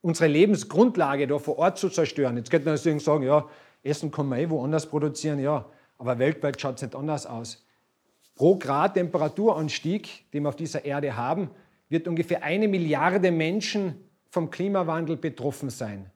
unsere 0.00 0.28
Lebensgrundlage 0.28 1.26
da 1.26 1.38
vor 1.38 1.58
Ort 1.58 1.78
zu 1.78 1.88
zerstören. 1.88 2.36
Jetzt 2.36 2.50
könnte 2.50 2.66
man 2.66 2.74
natürlich 2.74 3.02
sagen, 3.02 3.24
ja, 3.24 3.46
Essen 3.82 4.10
kann 4.10 4.28
man 4.28 4.38
eh 4.38 4.48
woanders 4.50 4.86
produzieren, 4.86 5.38
ja, 5.38 5.66
aber 5.98 6.18
weltweit 6.18 6.60
schaut 6.60 6.76
es 6.76 6.82
nicht 6.82 6.96
anders 6.96 7.26
aus. 7.26 7.64
Pro 8.34 8.56
Grad 8.56 8.94
Temperaturanstieg, 8.94 10.30
den 10.32 10.42
wir 10.42 10.48
auf 10.48 10.56
dieser 10.56 10.84
Erde 10.84 11.16
haben, 11.16 11.50
wird 11.88 12.08
ungefähr 12.08 12.42
eine 12.42 12.66
Milliarde 12.66 13.30
Menschen 13.30 14.08
vom 14.34 14.50
Klimawandel 14.50 15.16
betroffen 15.16 15.70
sein. 15.70 16.10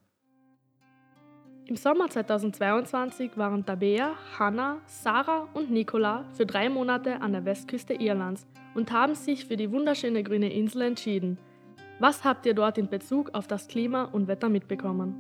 Im 1.67 1.77
Sommer 1.77 2.11
2022 2.11 3.37
waren 3.37 3.65
Tabea, 3.65 4.15
Hannah, 4.37 4.79
Sarah 4.87 5.47
und 5.55 5.71
Nicola 5.71 6.25
für 6.33 6.45
drei 6.45 6.69
Monate 6.69 7.21
an 7.21 7.33
der 7.33 7.45
Westküste 7.45 7.95
Irlands 7.95 8.45
und 8.75 8.91
haben 8.91 9.15
sich 9.15 9.45
für 9.45 9.57
die 9.57 9.71
wunderschöne 9.71 10.25
grüne 10.25 10.53
Insel 10.53 10.83
entschieden. 10.83 11.39
Was 12.01 12.25
habt 12.25 12.45
ihr 12.45 12.55
dort 12.55 12.77
in 12.77 12.89
Bezug 12.89 13.35
auf 13.35 13.47
das 13.47 13.69
Klima 13.69 14.05
und 14.05 14.27
Wetter 14.27 14.49
mitbekommen? 14.49 15.15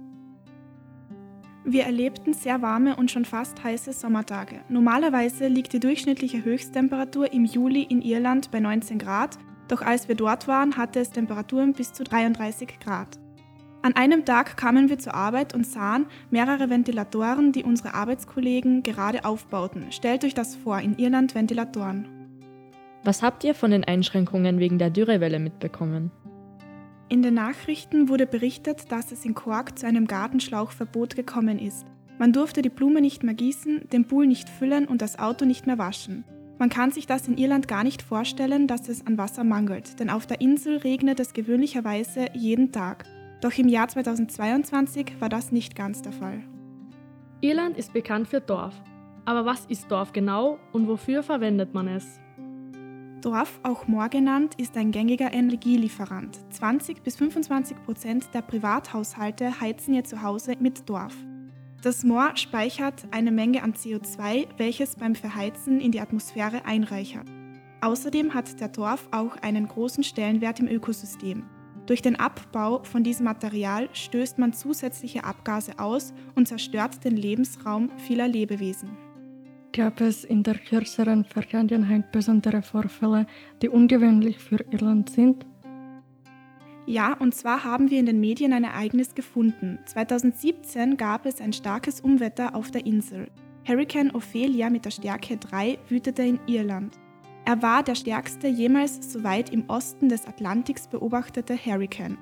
Wir 1.64 1.84
erlebten 1.84 2.32
sehr 2.32 2.62
warme 2.62 2.96
und 2.96 3.10
schon 3.10 3.26
fast 3.26 3.62
heiße 3.62 3.92
Sommertage. 3.92 4.60
Normalerweise 4.68 5.46
liegt 5.46 5.72
die 5.72 5.80
durchschnittliche 5.80 6.44
Höchsttemperatur 6.44 7.32
im 7.32 7.44
Juli 7.44 7.82
in 7.82 8.02
Irland 8.02 8.50
bei 8.50 8.58
19 8.58 8.98
Grad, 8.98 9.38
doch 9.68 9.82
als 9.82 10.08
wir 10.08 10.14
dort 10.14 10.48
waren, 10.48 10.76
hatte 10.76 11.00
es 11.00 11.10
Temperaturen 11.10 11.72
bis 11.72 11.92
zu 11.92 12.04
33 12.04 12.80
Grad. 12.80 13.18
An 13.80 13.94
einem 13.94 14.24
Tag 14.24 14.56
kamen 14.56 14.88
wir 14.88 14.98
zur 14.98 15.14
Arbeit 15.14 15.54
und 15.54 15.64
sahen 15.64 16.06
mehrere 16.30 16.68
Ventilatoren, 16.68 17.52
die 17.52 17.62
unsere 17.62 17.94
Arbeitskollegen 17.94 18.82
gerade 18.82 19.24
aufbauten. 19.24 19.92
Stellt 19.92 20.24
euch 20.24 20.34
das 20.34 20.56
vor, 20.56 20.80
in 20.80 20.98
Irland 20.98 21.34
Ventilatoren. 21.34 22.08
Was 23.04 23.22
habt 23.22 23.44
ihr 23.44 23.54
von 23.54 23.70
den 23.70 23.84
Einschränkungen 23.84 24.58
wegen 24.58 24.78
der 24.78 24.90
Dürrewelle 24.90 25.38
mitbekommen? 25.38 26.10
In 27.08 27.22
den 27.22 27.34
Nachrichten 27.34 28.08
wurde 28.08 28.26
berichtet, 28.26 28.90
dass 28.90 29.12
es 29.12 29.24
in 29.24 29.34
Cork 29.34 29.78
zu 29.78 29.86
einem 29.86 30.06
Gartenschlauchverbot 30.06 31.14
gekommen 31.14 31.58
ist. 31.58 31.86
Man 32.18 32.32
durfte 32.32 32.62
die 32.62 32.68
Blume 32.68 33.00
nicht 33.00 33.22
mehr 33.22 33.34
gießen, 33.34 33.88
den 33.92 34.06
Pool 34.06 34.26
nicht 34.26 34.48
füllen 34.50 34.86
und 34.86 35.00
das 35.00 35.18
Auto 35.18 35.44
nicht 35.44 35.66
mehr 35.66 35.78
waschen. 35.78 36.24
Man 36.58 36.70
kann 36.70 36.90
sich 36.90 37.06
das 37.06 37.28
in 37.28 37.38
Irland 37.38 37.68
gar 37.68 37.84
nicht 37.84 38.02
vorstellen, 38.02 38.66
dass 38.66 38.88
es 38.88 39.06
an 39.06 39.16
Wasser 39.16 39.44
mangelt, 39.44 40.00
denn 40.00 40.10
auf 40.10 40.26
der 40.26 40.40
Insel 40.40 40.78
regnet 40.78 41.20
es 41.20 41.32
gewöhnlicherweise 41.32 42.26
jeden 42.34 42.72
Tag. 42.72 43.04
Doch 43.40 43.56
im 43.56 43.68
Jahr 43.68 43.86
2022 43.86 45.20
war 45.20 45.28
das 45.28 45.52
nicht 45.52 45.76
ganz 45.76 46.02
der 46.02 46.12
Fall. 46.12 46.42
Irland 47.40 47.76
ist 47.76 47.92
bekannt 47.92 48.26
für 48.26 48.40
Dorf. 48.40 48.74
Aber 49.24 49.44
was 49.44 49.66
ist 49.66 49.90
Dorf 49.90 50.12
genau 50.12 50.58
und 50.72 50.88
wofür 50.88 51.22
verwendet 51.22 51.74
man 51.74 51.86
es? 51.86 52.18
Dorf, 53.20 53.60
auch 53.62 53.86
Moor 53.86 54.08
genannt, 54.08 54.54
ist 54.58 54.76
ein 54.76 54.90
gängiger 54.90 55.32
Energielieferant. 55.32 56.38
20 56.50 57.02
bis 57.02 57.16
25 57.16 57.76
Prozent 57.84 58.24
der 58.32 58.42
Privathaushalte 58.42 59.60
heizen 59.60 59.94
ihr 59.94 60.04
Zuhause 60.04 60.54
mit 60.58 60.88
Dorf. 60.88 61.14
Das 61.80 62.02
Moor 62.02 62.32
speichert 62.34 63.06
eine 63.12 63.30
Menge 63.30 63.62
an 63.62 63.72
CO2, 63.72 64.48
welches 64.56 64.96
beim 64.96 65.14
Verheizen 65.14 65.80
in 65.80 65.92
die 65.92 66.00
Atmosphäre 66.00 66.64
einreichert. 66.64 67.28
Außerdem 67.80 68.34
hat 68.34 68.60
der 68.60 68.66
Dorf 68.66 69.06
auch 69.12 69.36
einen 69.42 69.68
großen 69.68 70.02
Stellenwert 70.02 70.58
im 70.58 70.66
Ökosystem. 70.66 71.44
Durch 71.86 72.02
den 72.02 72.18
Abbau 72.18 72.82
von 72.82 73.04
diesem 73.04 73.26
Material 73.26 73.88
stößt 73.92 74.40
man 74.40 74.52
zusätzliche 74.52 75.22
Abgase 75.22 75.78
aus 75.78 76.12
und 76.34 76.48
zerstört 76.48 77.04
den 77.04 77.16
Lebensraum 77.16 77.90
vieler 77.96 78.26
Lebewesen. 78.26 78.96
Gab 79.72 80.00
es 80.00 80.24
in 80.24 80.42
der 80.42 80.58
kürzeren 80.58 81.24
Vergangenheit 81.24 82.10
besondere 82.10 82.62
Vorfälle, 82.62 83.28
die 83.62 83.68
ungewöhnlich 83.68 84.38
für 84.38 84.64
Irland 84.72 85.10
sind? 85.10 85.46
Ja, 86.88 87.12
und 87.12 87.34
zwar 87.34 87.64
haben 87.64 87.90
wir 87.90 88.00
in 88.00 88.06
den 88.06 88.18
Medien 88.18 88.54
ein 88.54 88.64
Ereignis 88.64 89.14
gefunden. 89.14 89.78
2017 89.84 90.96
gab 90.96 91.26
es 91.26 91.38
ein 91.38 91.52
starkes 91.52 92.00
Umwetter 92.00 92.54
auf 92.54 92.70
der 92.70 92.86
Insel. 92.86 93.28
Hurricane 93.66 94.14
Ophelia 94.14 94.70
mit 94.70 94.86
der 94.86 94.90
Stärke 94.90 95.36
3 95.36 95.78
wütete 95.90 96.22
in 96.22 96.40
Irland. 96.46 96.98
Er 97.44 97.60
war 97.60 97.82
der 97.82 97.94
stärkste 97.94 98.48
jemals 98.48 99.12
so 99.12 99.22
weit 99.22 99.50
im 99.50 99.68
Osten 99.68 100.08
des 100.08 100.26
Atlantiks 100.26 100.88
beobachtete 100.88 101.58
Hurricane. 101.62 102.16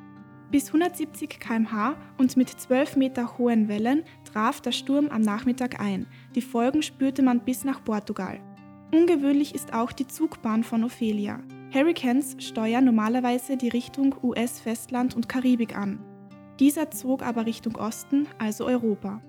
Bis 0.51 0.67
170 0.67 1.39
km/h 1.39 1.95
und 2.19 2.37
mit 2.37 2.49
12 2.49 2.97
Meter 2.97 3.39
hohen 3.39 3.69
Wellen 3.69 4.03
traf 4.25 4.61
der 4.61 4.73
Sturm 4.73 5.07
am 5.11 5.21
Nachmittag 5.21 5.79
ein. 5.79 6.09
Die 6.35 6.43
Folgen 6.43 6.83
spürte 6.83 7.23
man 7.23 7.39
bis 7.39 7.63
nach 7.63 7.85
Portugal. 7.85 8.41
Ungewöhnlich 8.93 9.55
ist 9.55 9.73
auch 9.73 9.93
die 9.93 10.09
Zugbahn 10.09 10.65
von 10.65 10.83
Ophelia. 10.83 11.39
Hurricanes 11.77 12.37
steuern 12.39 12.87
normalerweise 12.87 13.59
die 13.59 13.69
Richtung 13.69 14.15
US-Festland 14.23 15.15
und 15.15 15.29
Karibik 15.29 15.77
an. 15.77 15.99
Dieser 16.59 16.91
zog 16.91 17.23
aber 17.23 17.45
Richtung 17.45 17.77
Osten, 17.77 18.27
also 18.39 18.65
Europa. 18.65 19.21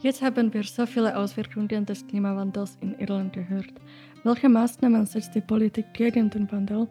Jetzt 0.00 0.20
haben 0.20 0.52
wir 0.52 0.64
so 0.64 0.84
viele 0.84 1.16
Auswirkungen 1.16 1.86
des 1.86 2.04
Klimawandels 2.08 2.76
in 2.80 2.98
Irland 2.98 3.32
gehört. 3.34 3.72
Welche 4.24 4.48
Maßnahmen 4.48 5.06
setzt 5.06 5.36
die 5.36 5.40
Politik 5.40 5.86
gegen 5.94 6.28
den 6.28 6.50
Wandel? 6.50 6.88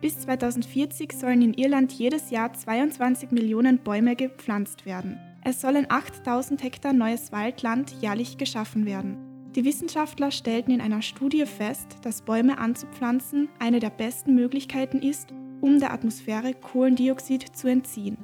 Bis 0.00 0.18
2040 0.20 1.12
sollen 1.12 1.42
in 1.42 1.52
Irland 1.52 1.92
jedes 1.92 2.30
Jahr 2.30 2.54
22 2.54 3.32
Millionen 3.32 3.76
Bäume 3.80 4.16
gepflanzt 4.16 4.86
werden. 4.86 5.18
Es 5.44 5.60
sollen 5.60 5.84
8000 5.90 6.62
Hektar 6.62 6.94
neues 6.94 7.32
Waldland 7.32 7.92
jährlich 8.00 8.38
geschaffen 8.38 8.86
werden. 8.86 9.29
Die 9.56 9.64
Wissenschaftler 9.64 10.30
stellten 10.30 10.70
in 10.70 10.80
einer 10.80 11.02
Studie 11.02 11.44
fest, 11.44 11.96
dass 12.02 12.22
Bäume 12.22 12.58
anzupflanzen 12.58 13.48
eine 13.58 13.80
der 13.80 13.90
besten 13.90 14.36
Möglichkeiten 14.36 15.02
ist, 15.02 15.34
um 15.60 15.80
der 15.80 15.92
Atmosphäre 15.92 16.54
Kohlendioxid 16.54 17.56
zu 17.56 17.66
entziehen. 17.66 18.16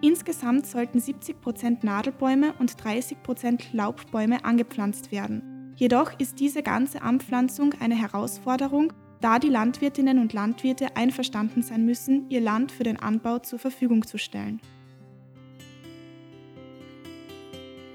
Insgesamt 0.00 0.66
sollten 0.66 0.98
70% 0.98 1.86
Nadelbäume 1.86 2.54
und 2.58 2.72
30% 2.72 3.66
Laubbäume 3.72 4.44
angepflanzt 4.44 5.12
werden. 5.12 5.72
Jedoch 5.76 6.18
ist 6.18 6.40
diese 6.40 6.64
ganze 6.64 7.02
Anpflanzung 7.02 7.74
eine 7.78 7.94
Herausforderung, 7.94 8.92
da 9.20 9.38
die 9.38 9.48
Landwirtinnen 9.48 10.18
und 10.18 10.32
Landwirte 10.32 10.96
einverstanden 10.96 11.62
sein 11.62 11.84
müssen, 11.84 12.28
ihr 12.28 12.40
Land 12.40 12.72
für 12.72 12.82
den 12.82 12.98
Anbau 12.98 13.38
zur 13.38 13.60
Verfügung 13.60 14.04
zu 14.04 14.18
stellen. 14.18 14.60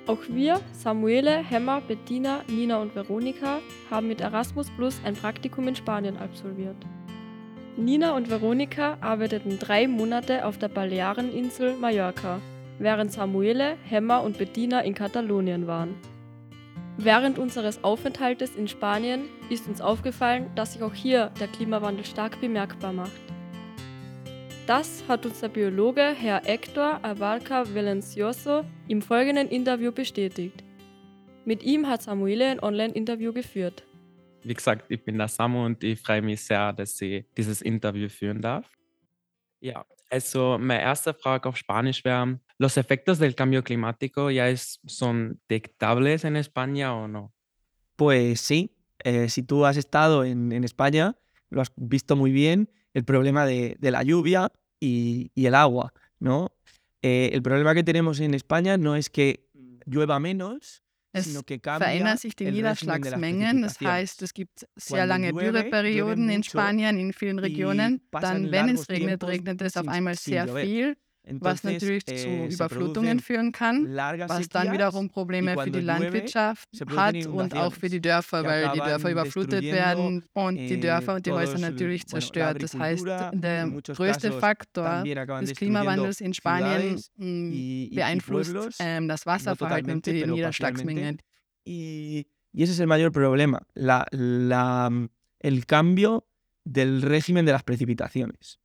Auch 0.08 0.22
wir, 0.30 0.62
Samuele, 0.72 1.44
Hemmer, 1.44 1.82
Bettina, 1.82 2.40
Nina 2.48 2.78
und 2.82 2.96
Veronika, 2.96 3.60
haben 3.92 4.08
mit 4.08 4.22
Erasmus 4.22 4.68
Plus 4.78 5.02
ein 5.04 5.16
Praktikum 5.16 5.68
in 5.68 5.76
Spanien 5.76 6.16
absolviert. 6.16 6.78
Nina 7.76 8.16
und 8.16 8.30
Veronika 8.30 8.98
arbeiteten 9.02 9.60
drei 9.60 9.86
Monate 9.86 10.46
auf 10.46 10.58
der 10.58 10.70
Baleareninsel 10.70 11.76
Mallorca, 11.76 12.40
während 12.80 13.12
Samuele, 13.12 13.76
Hemmer 13.84 14.24
und 14.24 14.38
Bettina 14.38 14.80
in 14.80 14.94
Katalonien 14.94 15.68
waren. 15.68 15.96
Während 16.96 17.38
unseres 17.38 17.84
Aufenthaltes 17.84 18.56
in 18.56 18.70
Spanien 18.70 19.26
ist 19.50 19.68
uns 19.68 19.82
aufgefallen, 19.82 20.50
dass 20.56 20.74
sich 20.74 20.84
auch 20.84 20.94
hier 20.94 21.32
der 21.40 21.48
Klimawandel 21.50 22.06
stark 22.06 22.40
bemerkbar 22.40 22.94
macht. 22.94 23.27
Das 24.68 25.02
hat 25.08 25.26
uns 25.26 25.40
der 25.40 25.48
Biologe 25.48 26.14
Herr 26.14 26.42
Hector 26.44 27.00
Abarca 27.02 27.74
Valencioso 27.74 28.66
im 28.90 29.02
folgenden 29.02 29.48
Interview 29.48 29.94
bestätigt. 29.94 30.62
Mit 31.46 31.64
ihm 31.64 31.88
hat 31.88 32.02
Samuele 32.02 32.50
ein 32.50 32.60
Online-Interview 32.60 33.32
geführt. 33.32 33.86
Wie 34.44 34.54
gesagt, 34.54 34.92
ich 34.92 35.02
bin 35.06 35.20
der 35.20 35.30
Samu 35.30 35.64
und 35.64 35.82
ich 35.86 36.02
freue 36.02 36.22
mich 36.22 36.42
sehr, 36.42 36.74
dass 36.74 37.00
ich 37.00 37.24
dieses 37.38 37.62
Interview 37.62 38.10
führen 38.10 38.42
darf. 38.42 38.70
Ja, 39.62 39.86
also 40.10 40.58
meine 40.60 40.82
erste 40.82 41.14
Frage 41.14 41.48
auf 41.48 41.56
Spanisch 41.56 42.04
wäre, 42.04 42.38
¿los 42.58 42.76
efectos 42.76 43.20
del 43.20 43.36
cambio 43.36 43.64
climático 43.64 44.30
ya 44.30 44.50
es, 44.50 44.82
son 44.86 45.40
detectables 45.48 46.26
en 46.26 46.36
España 46.36 46.94
o 46.94 47.08
no? 47.08 47.32
Pues 47.96 48.42
sí, 48.42 48.76
eh, 49.00 49.30
si 49.30 49.44
tú 49.44 49.64
has 49.64 49.78
estado 49.78 50.26
en, 50.26 50.52
en 50.52 50.66
España, 50.66 51.16
lo 51.50 51.62
has 51.62 51.72
visto 51.78 52.18
muy 52.18 52.34
bien, 52.34 52.70
el 52.98 53.04
problema 53.04 53.46
de, 53.46 53.78
de 53.80 53.92
la 53.92 54.02
lluvia 54.02 54.52
y, 54.80 55.30
y, 55.36 55.46
el 55.46 55.54
agua, 55.54 55.94
¿no? 56.20 56.52
Eh, 57.04 57.30
el 57.32 57.44
problema 57.44 57.76
que 57.76 57.84
tenemos 57.84 58.20
en 58.20 58.34
España 58.34 58.76
no 58.76 58.96
es 58.96 59.12
que 59.12 59.48
llueva 59.86 60.20
menos, 60.20 60.82
es 61.14 61.44
verändern 61.54 62.18
sich 62.18 62.36
die 62.36 62.52
Niederschlagsmengen, 62.52 63.62
das 63.62 63.80
heißt, 63.80 64.24
es 64.24 64.34
gibt 64.34 64.68
sehr 64.76 65.06
lange 65.06 65.32
Dürreperioden 65.32 66.28
in 66.30 66.44
Spanien, 66.44 66.98
in 66.98 67.14
vielen 67.14 67.40
Regionen. 67.40 68.02
Dann, 68.12 68.52
wenn 68.52 68.70
es 68.70 68.90
regnet, 68.90 69.24
regnet 69.24 69.62
es 69.62 69.78
auf 69.78 69.88
einmal 69.88 70.16
sehr 70.16 70.48
viel 70.48 70.98
was 71.40 71.64
natürlich 71.64 72.06
zu 72.06 72.14
eh, 72.14 72.48
Überflutungen 72.48 73.20
führen 73.20 73.52
kann, 73.52 73.88
was 73.88 74.50
dann 74.50 74.72
wiederum 74.72 75.10
Probleme 75.10 75.58
für 75.58 75.72
die 75.72 75.82
Landwirtschaft 75.82 76.68
hat 76.96 77.26
und 77.26 77.56
auch 77.56 77.74
für 77.74 77.90
die 77.90 78.02
Dörfer, 78.02 78.44
weil 78.44 78.72
die 78.74 78.80
Dörfer 78.80 79.12
überflutet 79.12 79.64
werden 79.64 80.24
und 80.34 80.58
die 80.58 80.76
eh, 80.76 80.80
Dörfer 80.80 81.16
und 81.16 81.26
die 81.26 81.32
Häuser 81.32 81.58
natürlich 81.58 82.08
zerstört. 82.08 82.62
Das 82.62 82.76
heißt, 82.76 83.06
der 83.06 83.70
größte 83.70 84.32
Faktor 84.34 85.04
des 85.04 85.56
Klimawandels 85.56 86.22
in 86.22 86.34
Spanien 86.34 87.02
mm, 87.18 87.96
beeinflusst 87.96 88.56
ähm, 88.80 89.08
das 89.08 89.26
Wasserverhalten 89.26 89.92
und 89.92 90.06
die 90.06 90.26
Niederschlagsmengen. 90.26 91.20
Y 91.68 92.64
ese 92.64 92.72
es 92.72 92.80
el 92.80 92.88
mayor 92.88 93.12
problema, 93.12 93.62
la, 93.76 94.08
la, 94.12 94.90
el 95.40 95.66
cambio 95.66 96.28
del 96.64 97.02
régimen 97.02 97.46
de 97.46 97.52
las 97.52 97.64
precipitaciones. 97.64 98.60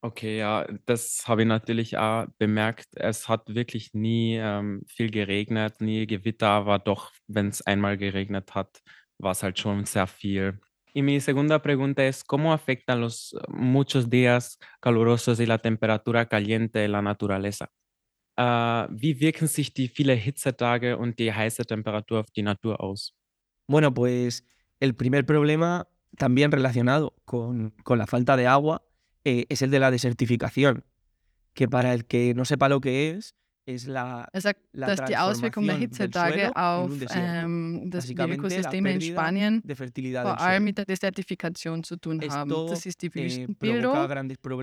Okay, 0.00 0.38
ja, 0.38 0.64
das 0.86 1.26
habe 1.26 1.42
ich 1.42 1.48
natürlich 1.48 1.98
auch 1.98 2.26
bemerkt. 2.38 2.86
Es 2.94 3.28
hat 3.28 3.52
wirklich 3.52 3.94
nie 3.94 4.36
ähm, 4.36 4.82
viel 4.86 5.10
geregnet, 5.10 5.80
nie 5.80 6.06
Gewitter, 6.06 6.48
aber 6.48 6.78
doch, 6.78 7.10
wenn 7.26 7.48
es 7.48 7.62
einmal 7.62 7.98
geregnet 7.98 8.54
hat, 8.54 8.80
war 9.18 9.32
es 9.32 9.42
halt 9.42 9.58
schon 9.58 9.84
sehr 9.86 10.06
viel. 10.06 10.60
Y 10.94 11.02
mi 11.02 11.20
segunda 11.20 11.58
pregunta 11.58 12.04
es, 12.04 12.24
¿cómo 12.24 12.52
afectan 12.52 13.00
los 13.00 13.36
muchos 13.48 14.08
días 14.08 14.58
calurosos 14.80 15.40
y 15.40 15.46
la 15.46 15.58
temperatura 15.58 16.26
caliente 16.26 16.84
en 16.84 16.92
la 16.92 17.02
naturaleza? 17.02 17.68
Uh, 18.38 18.86
wie 18.90 19.18
wirken 19.18 19.48
sich 19.48 19.74
die 19.74 19.88
viele 19.88 20.14
Hitzetage 20.14 20.96
und 20.96 21.18
die 21.18 21.32
heiße 21.32 21.66
Temperatur 21.66 22.20
auf 22.20 22.30
die 22.30 22.42
Natur 22.42 22.80
aus? 22.80 23.14
Bueno, 23.66 23.92
pues 23.92 24.44
el 24.78 24.94
primer 24.94 25.24
problema 25.24 25.88
también 26.16 26.52
relacionado 26.52 27.16
con, 27.24 27.74
con 27.82 27.98
la 27.98 28.06
falta 28.06 28.36
de 28.36 28.46
agua 28.46 28.87
eh, 29.28 29.46
es 29.48 29.62
el 29.62 29.70
de 29.70 29.78
la 29.78 29.90
desertificación, 29.90 30.84
que 31.54 31.68
para 31.68 31.92
el 31.94 32.04
que 32.04 32.34
no 32.34 32.44
sepa 32.44 32.68
lo 32.68 32.80
que 32.80 33.10
es, 33.10 33.34
Er 33.68 34.40
sagt, 34.40 34.60
dass 34.72 35.04
die 35.04 35.16
Auswirkung 35.18 35.66
der 35.66 35.76
Hitzetage 35.76 36.56
auf 36.56 36.90
ähm, 37.14 37.90
das, 37.90 38.06
die 38.06 38.14
Ökosysteme 38.14 38.94
in 38.94 39.00
Spanien 39.02 39.62
vor 39.62 40.40
allem 40.40 40.64
mit 40.64 40.78
der 40.78 40.86
Desertifikation 40.86 41.84
zu 41.84 41.96
tun 41.96 42.18
haben. 42.30 42.48
Das 42.48 42.86
ist 42.86 43.02
die 43.02 43.08
eh, 43.08 43.14
Wüstenbildung. 43.14 43.92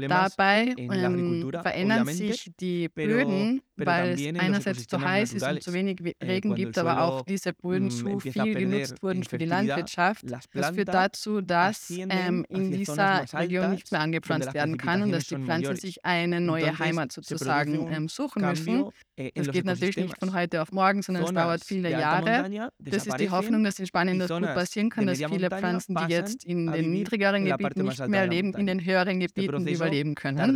Dabei 0.08 0.73
ähm, 0.75 1.51
verändern 1.62 2.08
sich 2.08 2.51
die 2.60 2.89
Böden, 2.89 3.62
weil 3.77 4.11
es 4.11 4.39
einerseits 4.39 4.88
zu 4.88 5.01
heiß 5.01 5.33
ist 5.33 5.43
und 5.43 5.61
zu 5.61 5.73
wenig 5.73 5.99
eh, 6.01 6.25
Regen 6.25 6.55
gibt, 6.55 6.77
aber 6.77 7.01
auch 7.01 7.21
diese 7.23 7.53
Böden 7.53 7.88
mm, 7.88 7.91
zu 7.91 8.19
viel 8.19 8.53
genutzt 8.53 9.01
wurden 9.01 9.23
für 9.23 9.38
die 9.38 9.45
Landwirtschaft. 9.45 10.25
Das 10.53 10.69
führt 10.73 10.89
dazu, 10.89 11.41
dass 11.41 11.89
ähm, 11.89 12.45
in 12.49 12.71
dieser 12.71 13.25
Region 13.33 13.71
nicht 13.71 13.91
mehr 13.91 14.01
angepflanzt 14.01 14.53
werden 14.53 14.77
kann 14.77 15.01
und 15.01 15.11
dass 15.11 15.27
die 15.27 15.38
Pflanzen 15.38 15.75
sich 15.75 16.05
eine 16.05 16.39
neue 16.39 16.77
Heimat 16.79 17.11
sozusagen 17.11 17.91
ähm, 17.91 18.07
suchen 18.07 18.43
müssen. 18.43 18.89
Eh, 19.17 19.31
das 19.33 19.49
geht 19.49 19.65
natürlich 19.65 19.97
nicht 19.97 20.17
von 20.19 20.33
heute 20.33 20.61
auf 20.61 20.71
morgen, 20.71 21.01
sondern 21.01 21.23
es 21.23 21.33
dauert 21.33 21.63
viele 21.63 21.91
Jahre. 21.91 22.71
Das 22.79 23.07
ist 23.07 23.19
die 23.19 23.29
Hoffnung, 23.29 23.63
dass 23.63 23.79
in 23.79 23.88
Spanien 23.88 24.19
das 24.19 24.29
gut 24.29 24.41
passieren 24.41 24.89
kann, 24.89 25.07
dass 25.07 25.17
viele 25.19 25.49
Pflanzen, 25.49 25.95
die 25.95 26.13
jetzt 26.13 26.45
in 26.45 26.71
den 26.71 26.91
niedrigeren 26.91 27.45
Gebieten 27.45 27.83
nicht 27.83 28.07
mehr 28.07 28.27
leben, 28.27 28.53
in 28.53 28.67
den 28.67 28.83
höheren 28.83 29.19
Gebieten 29.19 29.67
überleben 29.67 30.15
können. 30.15 30.55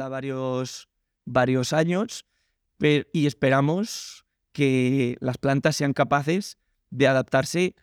Y 2.79 3.25
esperamos 3.25 4.25
que 4.53 5.17
las 5.19 5.37
plantas 5.37 5.75
sean 5.75 5.93
capaces 5.93 6.57
de 6.89 7.07
adaptarse 7.07 7.75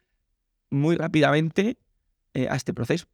muy 0.70 0.96
rápidamente 0.96 1.78
eh, 2.34 2.48
a 2.48 2.56
este 2.56 2.74
proceso. 2.74 3.06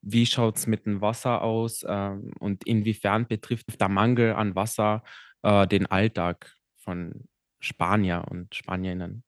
Wie 0.00 0.26
schaut 0.26 0.56
es 0.56 0.66
mit 0.66 0.86
dem 0.86 1.00
Wasser 1.00 1.42
aus 1.42 1.84
ähm, 1.88 2.30
und 2.38 2.64
inwiefern 2.66 3.26
betrifft 3.26 3.80
der 3.80 3.88
Mangel 3.88 4.32
an 4.32 4.54
Wasser 4.54 5.02
äh, 5.42 5.66
den 5.66 5.86
Alltag 5.86 6.54
von 6.76 7.28
Spanier 7.60 8.24
und 8.30 8.54
Spanierinnen. 8.54 9.24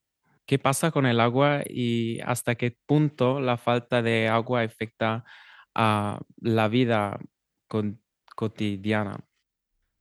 ¿Qué 0.46 0.58
pasa 0.58 0.90
con 0.90 1.06
el 1.06 1.20
agua 1.20 1.62
y 1.68 2.20
hasta 2.24 2.54
qué 2.56 2.76
punto 2.86 3.40
la 3.40 3.56
falta 3.56 4.02
de 4.02 4.28
agua 4.28 4.62
afecta 4.62 5.24
a 5.74 6.20
la 6.40 6.68
vida 6.68 7.20
cotidiana? 8.34 9.18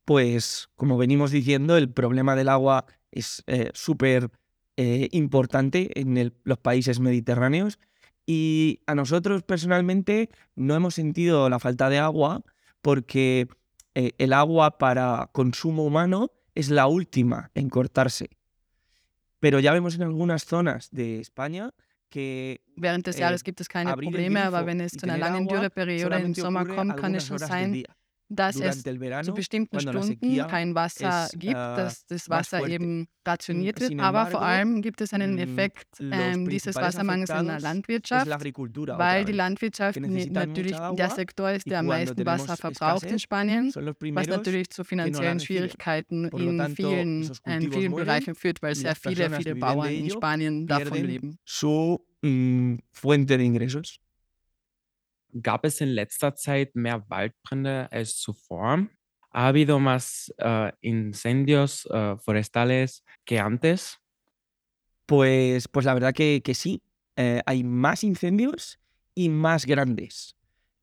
Pues 0.09 0.69
como 0.75 0.97
venimos 0.97 1.29
diciendo, 1.29 1.77
el 1.77 1.93
problema 1.93 2.35
del 2.35 2.49
agua 2.49 2.87
es 3.11 3.43
eh, 3.45 3.69
súper 3.75 4.31
eh, 4.75 5.07
importante 5.11 5.99
en 5.99 6.17
el, 6.17 6.33
los 6.45 6.57
países 6.57 6.99
mediterráneos 6.99 7.77
y 8.25 8.81
a 8.87 8.95
nosotros 8.95 9.43
personalmente 9.43 10.31
no 10.55 10.73
hemos 10.73 10.95
sentido 10.95 11.47
la 11.47 11.59
falta 11.59 11.91
de 11.91 11.99
agua 11.99 12.41
porque 12.81 13.49
eh, 13.93 14.13
el 14.17 14.33
agua 14.33 14.79
para 14.79 15.29
consumo 15.31 15.85
humano 15.85 16.31
es 16.55 16.71
la 16.71 16.87
última 16.87 17.51
en 17.53 17.69
cortarse. 17.69 18.31
Pero 19.39 19.59
ya 19.59 19.73
vemos 19.73 19.93
en 19.93 20.01
algunas 20.01 20.43
zonas 20.43 20.89
de 20.89 21.19
España 21.19 21.69
que 22.09 22.61
Während 22.77 23.05
des 23.05 23.19
Jahres 23.19 23.43
gibt 23.43 23.61
es 23.61 23.67
keine 23.67 23.93
Probleme, 23.93 24.43
aber 24.43 24.65
wenn 24.65 24.81
es 24.81 24.93
zu 24.93 25.05
einer 25.05 25.19
langen 25.19 25.47
Dürreperiode 25.47 26.19
im 26.19 26.33
Sommer 26.33 26.65
kommt, 26.65 26.97
kann 26.97 27.13
es 27.13 27.27
schon 27.27 27.37
sein, 27.37 27.83
dass 28.29 28.59
es 28.59 28.83
zu 28.83 29.33
bestimmten 29.33 29.79
Stunden 29.79 30.47
kein 30.47 30.75
Wasser 30.75 31.29
gibt, 31.33 31.53
äh, 31.53 31.75
dass 31.75 32.05
das 32.05 32.29
Wasser 32.29 32.67
eben 32.67 33.07
rationiert 33.25 33.79
wird. 33.79 33.99
Aber 33.99 34.27
vor 34.27 34.41
allem 34.41 34.81
gibt 34.81 35.01
es 35.01 35.13
einen 35.13 35.35
mm, 35.35 35.39
Effekt 35.39 35.87
ähm, 35.99 36.47
dieses 36.47 36.75
Wassermangels 36.75 37.29
in 37.31 37.47
der 37.47 37.59
Landwirtschaft, 37.59 38.27
weil 38.27 39.25
die 39.25 39.33
Landwirtschaft 39.33 39.99
natürlich 39.99 40.77
der 40.77 41.09
Sektor 41.09 41.51
ist, 41.51 41.69
der 41.69 41.79
am 41.79 41.87
meisten 41.87 42.25
Wasser 42.25 42.55
verbraucht 42.55 43.03
in 43.03 43.19
Spanien, 43.19 43.71
was 43.73 44.27
natürlich 44.27 44.69
zu 44.69 44.83
finanziellen 44.83 45.39
Schwierigkeiten 45.39 46.29
in 46.29 46.75
vielen, 46.75 47.31
in 47.45 47.71
vielen 47.71 47.95
Bereichen 47.95 48.35
führt, 48.35 48.61
weil 48.61 48.75
sehr 48.75 48.95
viele, 48.95 49.29
viele 49.31 49.55
Bauern 49.55 49.89
in 49.89 50.09
Spanien 50.09 50.67
davon 50.67 51.03
leben. 51.03 51.39
Su 51.45 51.99
mm, 52.21 52.75
fuente 52.91 53.37
de 53.37 53.45
ingresos. 53.45 53.99
Gab 55.33 55.65
es 55.65 55.81
in 55.81 55.89
letzter 55.89 56.35
Zeit 56.35 56.75
mehr 56.75 57.05
Waldbrände 57.09 57.87
als 57.91 58.17
zuvor? 58.17 58.89
¿Ha 59.31 59.47
habido 59.47 59.79
más 59.79 60.33
uh, 60.39 60.71
incendios 60.81 61.85
uh, 61.85 62.17
forestales 62.17 63.03
que 63.25 63.39
antes? 63.39 63.99
Pues, 65.05 65.67
pues 65.67 65.85
la 65.85 65.93
verdad 65.93 66.13
que, 66.13 66.41
que 66.43 66.53
sí. 66.53 66.81
Eh, 67.15 67.41
hay 67.45 67.63
más 67.63 68.03
incendios 68.03 68.79
y 69.13 69.29
más 69.29 69.65
grandes. 69.65 70.35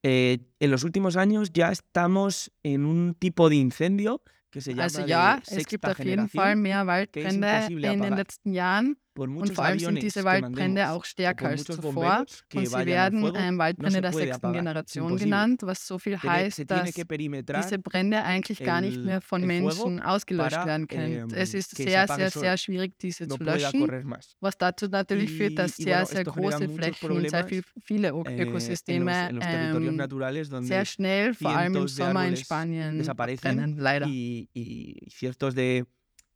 Eh, 0.03 0.39
en 0.61 0.71
los 0.71 0.85
últimos 0.85 1.17
años 1.17 1.51
ya 1.53 1.73
estamos 1.73 2.53
en 2.63 2.85
un 2.85 3.15
tipo 3.15 3.49
de 3.49 3.57
incendio 3.57 4.23
que 4.51 4.61
se 4.61 4.73
llama 4.73 4.85
also 4.85 5.07
ja, 5.07 5.43
es 5.51 5.67
gibt 5.67 5.85
auf 5.85 5.99
jeden 5.99 6.29
Fall 6.29 6.57
mehr 6.57 6.87
Waldbrände 6.87 7.69
in 7.71 8.03
den 8.03 8.17
letzten 8.17 8.53
Jahren. 8.53 8.99
Und 9.19 9.55
vor 9.55 9.65
allem 9.65 9.79
sind 9.79 10.03
diese 10.03 10.25
Waldbrände 10.25 10.91
auch 10.91 11.05
stärker 11.05 11.49
als 11.49 11.65
zuvor. 11.65 12.25
Und 12.55 12.69
sie 12.69 12.87
werden 12.87 13.33
ähm, 13.35 13.59
Waldbrände 13.59 14.01
der 14.01 14.13
sechsten 14.13 14.53
Generation 14.53 15.17
genannt, 15.17 15.61
was 15.63 15.87
so 15.87 15.99
viel 15.99 16.19
heißt, 16.19 16.65
dass 16.71 16.93
diese 16.93 17.79
Brände 17.79 18.23
eigentlich 18.23 18.63
gar 18.63 18.81
nicht 18.81 19.03
mehr 19.03 19.21
von 19.21 19.45
Menschen 19.45 20.01
ausgelöscht 20.01 20.65
werden 20.65 20.87
können. 20.89 21.31
Es 21.35 21.55
ist 21.55 21.77
sehr, 21.77 22.07
sehr, 22.07 22.31
sehr 22.31 22.57
schwierig, 22.57 22.99
diese 22.99 23.29
zu 23.29 23.43
löschen, 23.43 24.15
was 24.41 24.59
dazu 24.59 24.87
natürlich 24.87 25.33
führt, 25.33 25.59
dass 25.59 25.77
sehr, 25.77 26.05
sehr 26.07 26.25
große 26.25 26.69
Flächen 26.69 27.11
und 27.11 27.31
sehr 27.31 27.47
viel, 27.47 27.63
viele 27.83 28.09
eh, 28.09 28.43
Ökosysteme 28.43 29.31
ähm, 29.41 30.65
sehr 30.65 30.85
schnell, 30.85 31.35
vor 31.35 31.51
allem 31.51 31.77
im 31.77 31.89
Sommer 31.89 32.27
in 32.27 32.37
Spanien, 32.37 33.05
brennen, 33.07 33.77
leider. 33.79 34.07
Y, 34.07 34.49
y 34.53 35.09
ciertos 35.11 35.55
de, 35.55 35.85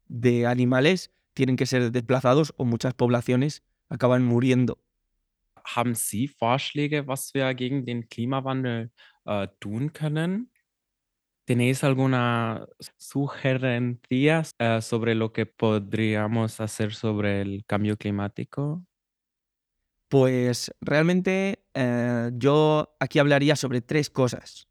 de 0.08 0.46
animales 0.46 1.10
tienen 1.40 1.56
que 1.56 1.64
ser 1.64 1.90
desplazados 1.90 2.52
o 2.58 2.66
muchas 2.66 2.92
poblaciones 2.92 3.62
acaban 3.88 4.22
muriendo. 4.22 4.76
Haben 5.64 5.94
Sie 5.94 6.28
Vorschläge, 6.28 7.06
was 7.06 7.32
wir 7.32 7.54
gegen 7.54 7.86
den 7.86 8.10
Klimawandel 8.10 8.90
äh, 9.24 9.48
tun 9.58 9.90
können? 9.94 10.50
¿Tenéis 11.46 11.82
alguna 11.82 12.68
sugerencia 12.98 14.42
äh, 14.58 14.82
sobre 14.82 15.14
lo 15.14 15.32
que 15.32 15.46
podríamos 15.46 16.60
hacer 16.60 16.92
sobre 16.92 17.40
el 17.40 17.64
cambio 17.64 17.96
climático? 17.96 18.84
Pues 20.08 20.70
realmente 20.82 21.64
eh, 21.72 22.32
yo 22.34 22.94
aquí 23.00 23.18
hablaría 23.18 23.56
sobre 23.56 23.80
tres 23.80 24.10
cosas. 24.10 24.68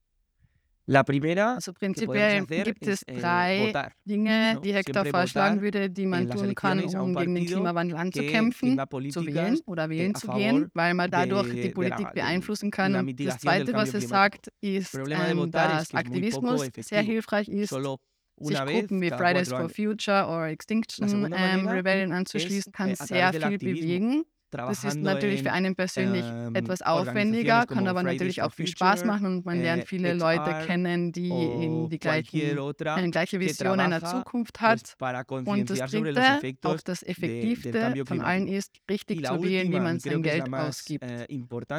Also 1.55 1.71
prinzipiell 1.73 2.45
gibt 2.65 2.87
es 2.87 3.03
eh, 3.07 3.19
drei 3.19 3.71
Dinge, 4.05 4.59
die 4.63 4.73
Hector 4.73 5.05
vorschlagen 5.05 5.61
würde, 5.61 5.89
die 5.89 6.05
man 6.05 6.27
tun 6.29 6.55
kann, 6.55 6.79
um 6.83 7.13
gegen 7.15 7.35
den 7.35 7.45
Klimawandel 7.45 7.95
anzukämpfen, 7.97 8.77
zu 9.11 9.25
wählen 9.25 9.59
oder 9.67 9.89
wählen 9.89 10.15
zu 10.15 10.27
gehen, 10.27 10.71
weil 10.73 10.93
man 10.95 11.11
dadurch 11.11 11.47
die 11.51 11.69
Politik 11.69 12.07
beeinflussen 12.15 12.71
kann. 12.71 12.95
Und 12.95 13.19
das 13.27 13.37
Zweite, 13.39 13.73
was 13.73 13.93
er 13.93 14.01
sagt, 14.07 14.47
ist, 14.61 14.95
ähm, 14.95 15.51
dass 15.51 15.93
Aktivismus 15.93 16.61
sehr 16.79 17.01
hilfreich 17.03 17.47
ist, 17.49 17.69
sich 18.41 18.57
Gruppen 18.81 19.01
wie 19.01 19.09
Fridays 19.17 19.49
for 19.49 19.69
Future 19.69 20.25
oder 20.27 20.47
Extinction 20.49 21.03
ähm, 21.35 21.67
Rebellion 21.67 22.11
anzuschließen, 22.13 22.71
kann 22.73 22.89
sehr 22.95 23.31
viel 23.33 23.57
bewegen. 23.75 24.23
Das 24.51 24.83
ist 24.83 24.97
natürlich 25.03 25.43
für 25.43 25.51
einen 25.51 25.75
persönlich 25.75 26.25
ähm, 26.25 26.55
etwas 26.55 26.81
aufwendiger, 26.81 27.65
kann 27.67 27.87
aber 27.87 28.03
natürlich 28.03 28.41
auch 28.41 28.51
viel 28.53 28.67
Spaß 28.67 29.05
machen 29.05 29.25
und 29.27 29.45
man 29.45 29.61
lernt 29.61 29.85
viele 29.87 30.13
Leute 30.13 30.41
kennen, 30.65 31.11
die 31.11 31.29
in 31.29 31.89
die 31.89 31.99
gleichen, 31.99 32.57
eine 32.85 33.09
gleiche 33.11 33.39
Vision 33.39 33.79
einer 33.79 34.01
Zukunft 34.03 34.59
hat. 34.61 34.95
Und 35.45 35.69
das 35.69 35.79
Dritte, 35.91 36.21
auch 36.63 36.81
das 36.81 37.03
Effektivste 37.03 37.69
von 38.05 38.21
allen 38.21 38.47
ist, 38.47 38.71
richtig 38.89 39.23
zu 39.25 39.43
wählen, 39.43 39.71
wie 39.71 39.79
man 39.79 39.99
sein 39.99 40.23
Geld 40.23 40.43
ausgibt. 40.53 41.03
Eh, 41.03 41.25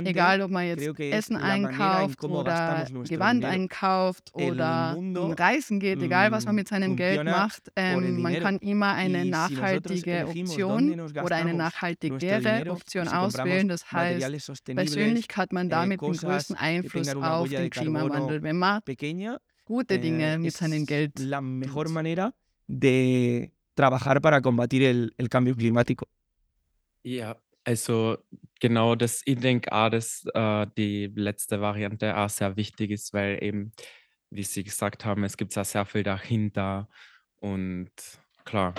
Egal, 0.05 0.41
ob 0.43 0.51
man 0.51 0.67
jetzt 0.67 0.83
Essen 0.99 1.37
einkauft 1.37 2.23
oder 2.25 2.87
Gewand 3.09 3.45
einkauft 3.45 4.31
oder 4.35 4.97
reisen 5.39 5.81
geht, 5.81 6.03
egal 6.03 6.31
was 6.33 6.45
man 6.47 6.55
mit 6.55 6.69
seinem 6.69 6.97
Geld 6.97 7.25
macht, 7.25 7.71
ähm, 7.77 8.21
man 8.23 8.35
kann 8.41 8.59
immer 8.59 8.93
eine 8.95 9.25
nachhaltige 9.25 10.27
Option 10.29 11.01
oder 11.01 11.37
eine 11.37 11.55
nachhaltigere 11.55 12.60
Option 12.69 13.09
auswählen. 13.09 13.69
Das 13.69 13.91
heißt, 13.91 14.65
persönlich 14.65 15.27
hat 15.35 15.53
man 15.53 15.69
damit 15.69 16.01
den 16.01 16.13
größten 16.13 16.57
Einfluss 16.57 17.15
auf 17.15 17.49
den 17.49 17.71
Klimawandel, 17.71 18.43
wenn 18.43 18.59
man 18.59 18.81
gute 19.65 19.99
Dinge 19.99 20.39
mit 20.39 20.53
seinem 20.53 20.85
Geld 20.85 21.13
de 22.67 23.51
trabajar 23.75 24.21
para 24.21 24.41
combatir 24.41 24.83
el, 24.83 25.15
el 25.17 25.29
cambio 25.29 25.55
climático. 25.57 26.07
Ja, 27.03 27.37
also 27.65 28.19
genau 28.61 28.95
das, 28.95 29.23
ich 29.25 29.39
denke 29.39 29.73
auch, 29.73 29.89
dass 29.91 30.25
äh, 30.35 30.67
die 30.77 31.11
letzte 31.15 31.61
Variante 31.61 32.17
auch 32.17 32.29
sehr 32.29 32.57
wichtig 32.57 32.91
ist, 32.91 33.13
weil 33.13 33.43
eben, 33.43 33.73
wie 34.31 34.43
Sie 34.43 34.65
gesagt 34.65 35.05
haben, 35.05 35.25
es 35.25 35.37
gibt 35.37 35.55
ja 35.55 35.65
sehr 35.65 35.87
viel 35.87 36.03
dahinter 36.03 36.89
und 37.41 37.91
klar, 38.45 38.75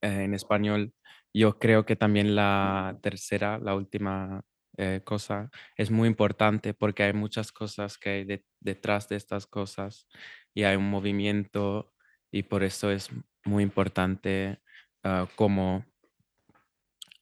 äh, 0.00 0.24
in 0.24 0.34
Espanol 0.34 0.92
Yo 1.34 1.58
creo 1.58 1.84
que 1.84 1.96
también 1.96 2.36
la 2.36 2.96
tercera, 3.02 3.58
la 3.58 3.74
última 3.74 4.44
eh, 4.76 5.00
cosa, 5.04 5.50
es 5.76 5.90
muy 5.90 6.08
importante 6.08 6.74
porque 6.74 7.02
hay 7.02 7.12
muchas 7.12 7.50
cosas 7.50 7.98
que 7.98 8.10
hay 8.10 8.44
detrás 8.60 9.08
de 9.08 9.16
estas 9.16 9.46
cosas 9.46 10.06
y 10.54 10.62
hay 10.62 10.76
un 10.76 10.88
movimiento 10.88 11.92
y 12.30 12.44
por 12.44 12.62
eso 12.62 12.90
es 12.90 13.10
muy 13.44 13.64
importante 13.64 14.60
uh, 15.04 15.26
cómo 15.34 15.84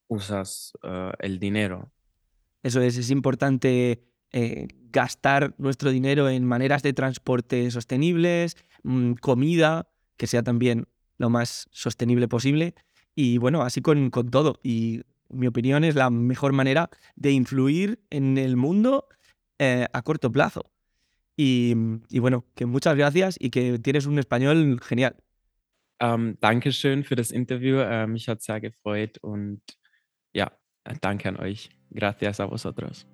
usas 0.08 0.72
uh, 0.82 1.12
el 1.18 1.38
dinero. 1.38 1.90
Eso 2.62 2.82
es, 2.82 2.98
es 2.98 3.10
importante 3.10 4.04
eh, 4.30 4.68
gastar 4.90 5.54
nuestro 5.58 5.90
dinero 5.90 6.28
en 6.28 6.44
maneras 6.44 6.82
de 6.82 6.92
transporte 6.92 7.70
sostenibles, 7.70 8.56
mmm, 8.82 9.14
comida, 9.14 9.90
que 10.16 10.26
sea 10.26 10.42
también 10.42 10.86
lo 11.16 11.30
más 11.30 11.68
sostenible 11.70 12.28
posible. 12.28 12.74
Y 13.14 13.38
bueno, 13.38 13.62
así 13.62 13.82
con, 13.82 14.10
con 14.10 14.30
todo. 14.30 14.58
Y 14.62 15.02
mi 15.28 15.46
opinión 15.46 15.84
es 15.84 15.94
la 15.94 16.10
mejor 16.10 16.52
manera 16.52 16.90
de 17.16 17.32
influir 17.32 18.00
en 18.10 18.38
el 18.38 18.56
mundo 18.56 19.08
eh, 19.58 19.86
a 19.92 20.02
corto 20.02 20.30
plazo. 20.30 20.70
Y, 21.36 21.74
y, 22.10 22.18
bueno, 22.18 22.44
que 22.54 22.66
muchas 22.66 22.94
gracias 22.96 23.36
y 23.38 23.50
que 23.50 23.78
tienes 23.78 24.06
un 24.06 24.18
español 24.18 24.80
genial. 24.82 25.16
Um, 26.02 26.36
Dankeschön 26.40 27.04
für 27.04 27.14
das 27.14 27.30
Interview. 27.30 27.78
Uh, 27.78 28.08
mich 28.08 28.28
hat 28.28 28.42
sehr 28.42 28.60
gefreut 28.60 29.18
und 29.22 29.60
ja, 30.34 30.50
danke 31.00 31.28
an 31.28 31.38
euch. 31.38 31.70
Gracias 31.90 32.40
a 32.40 32.46
vosotros. 32.46 33.06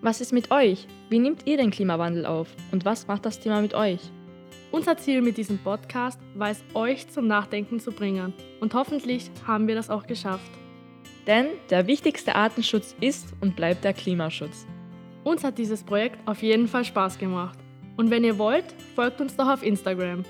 Was 0.00 0.20
ist 0.20 0.32
mit 0.32 0.50
euch? 0.50 0.86
Wie 1.10 1.18
nehmt 1.18 1.46
ihr 1.46 1.56
den 1.58 1.70
Klimawandel 1.70 2.26
auf? 2.26 2.48
Und 2.72 2.84
was 2.84 3.06
macht 3.06 3.26
das 3.26 3.38
Thema 3.38 3.60
mit 3.60 3.74
euch? 3.74 4.00
Unser 4.72 4.96
Ziel 4.96 5.20
mit 5.20 5.36
diesem 5.36 5.58
Podcast 5.58 6.18
war 6.34 6.48
es, 6.48 6.64
euch 6.72 7.06
zum 7.08 7.26
Nachdenken 7.26 7.78
zu 7.78 7.92
bringen. 7.92 8.32
Und 8.58 8.72
hoffentlich 8.72 9.30
haben 9.46 9.68
wir 9.68 9.74
das 9.74 9.90
auch 9.90 10.06
geschafft. 10.06 10.50
Denn 11.26 11.48
der 11.68 11.86
wichtigste 11.86 12.34
Artenschutz 12.34 12.96
ist 12.98 13.34
und 13.42 13.54
bleibt 13.54 13.84
der 13.84 13.92
Klimaschutz. 13.92 14.66
Uns 15.24 15.44
hat 15.44 15.58
dieses 15.58 15.82
Projekt 15.82 16.26
auf 16.26 16.42
jeden 16.42 16.68
Fall 16.68 16.86
Spaß 16.86 17.18
gemacht. 17.18 17.58
Und 17.98 18.10
wenn 18.10 18.24
ihr 18.24 18.38
wollt, 18.38 18.64
folgt 18.96 19.20
uns 19.20 19.36
doch 19.36 19.46
auf 19.46 19.62
Instagram. 19.62 20.24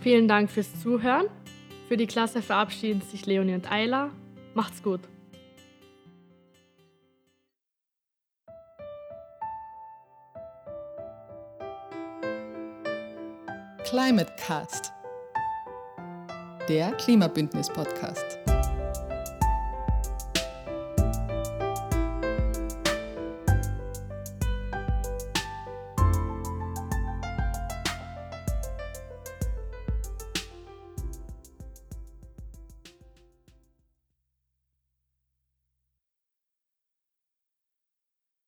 Vielen 0.00 0.28
Dank 0.28 0.50
fürs 0.50 0.80
Zuhören. 0.80 1.26
Für 1.88 1.98
die 1.98 2.06
Klasse 2.06 2.40
verabschieden 2.40 3.02
sich 3.02 3.26
Leonie 3.26 3.54
und 3.54 3.70
Ayla. 3.70 4.12
Macht's 4.54 4.82
gut. 4.82 5.00
Climate 13.92 14.32
Cast, 14.38 14.90
der 16.66 16.92
Klimabündnis-Podcast. 16.92 18.38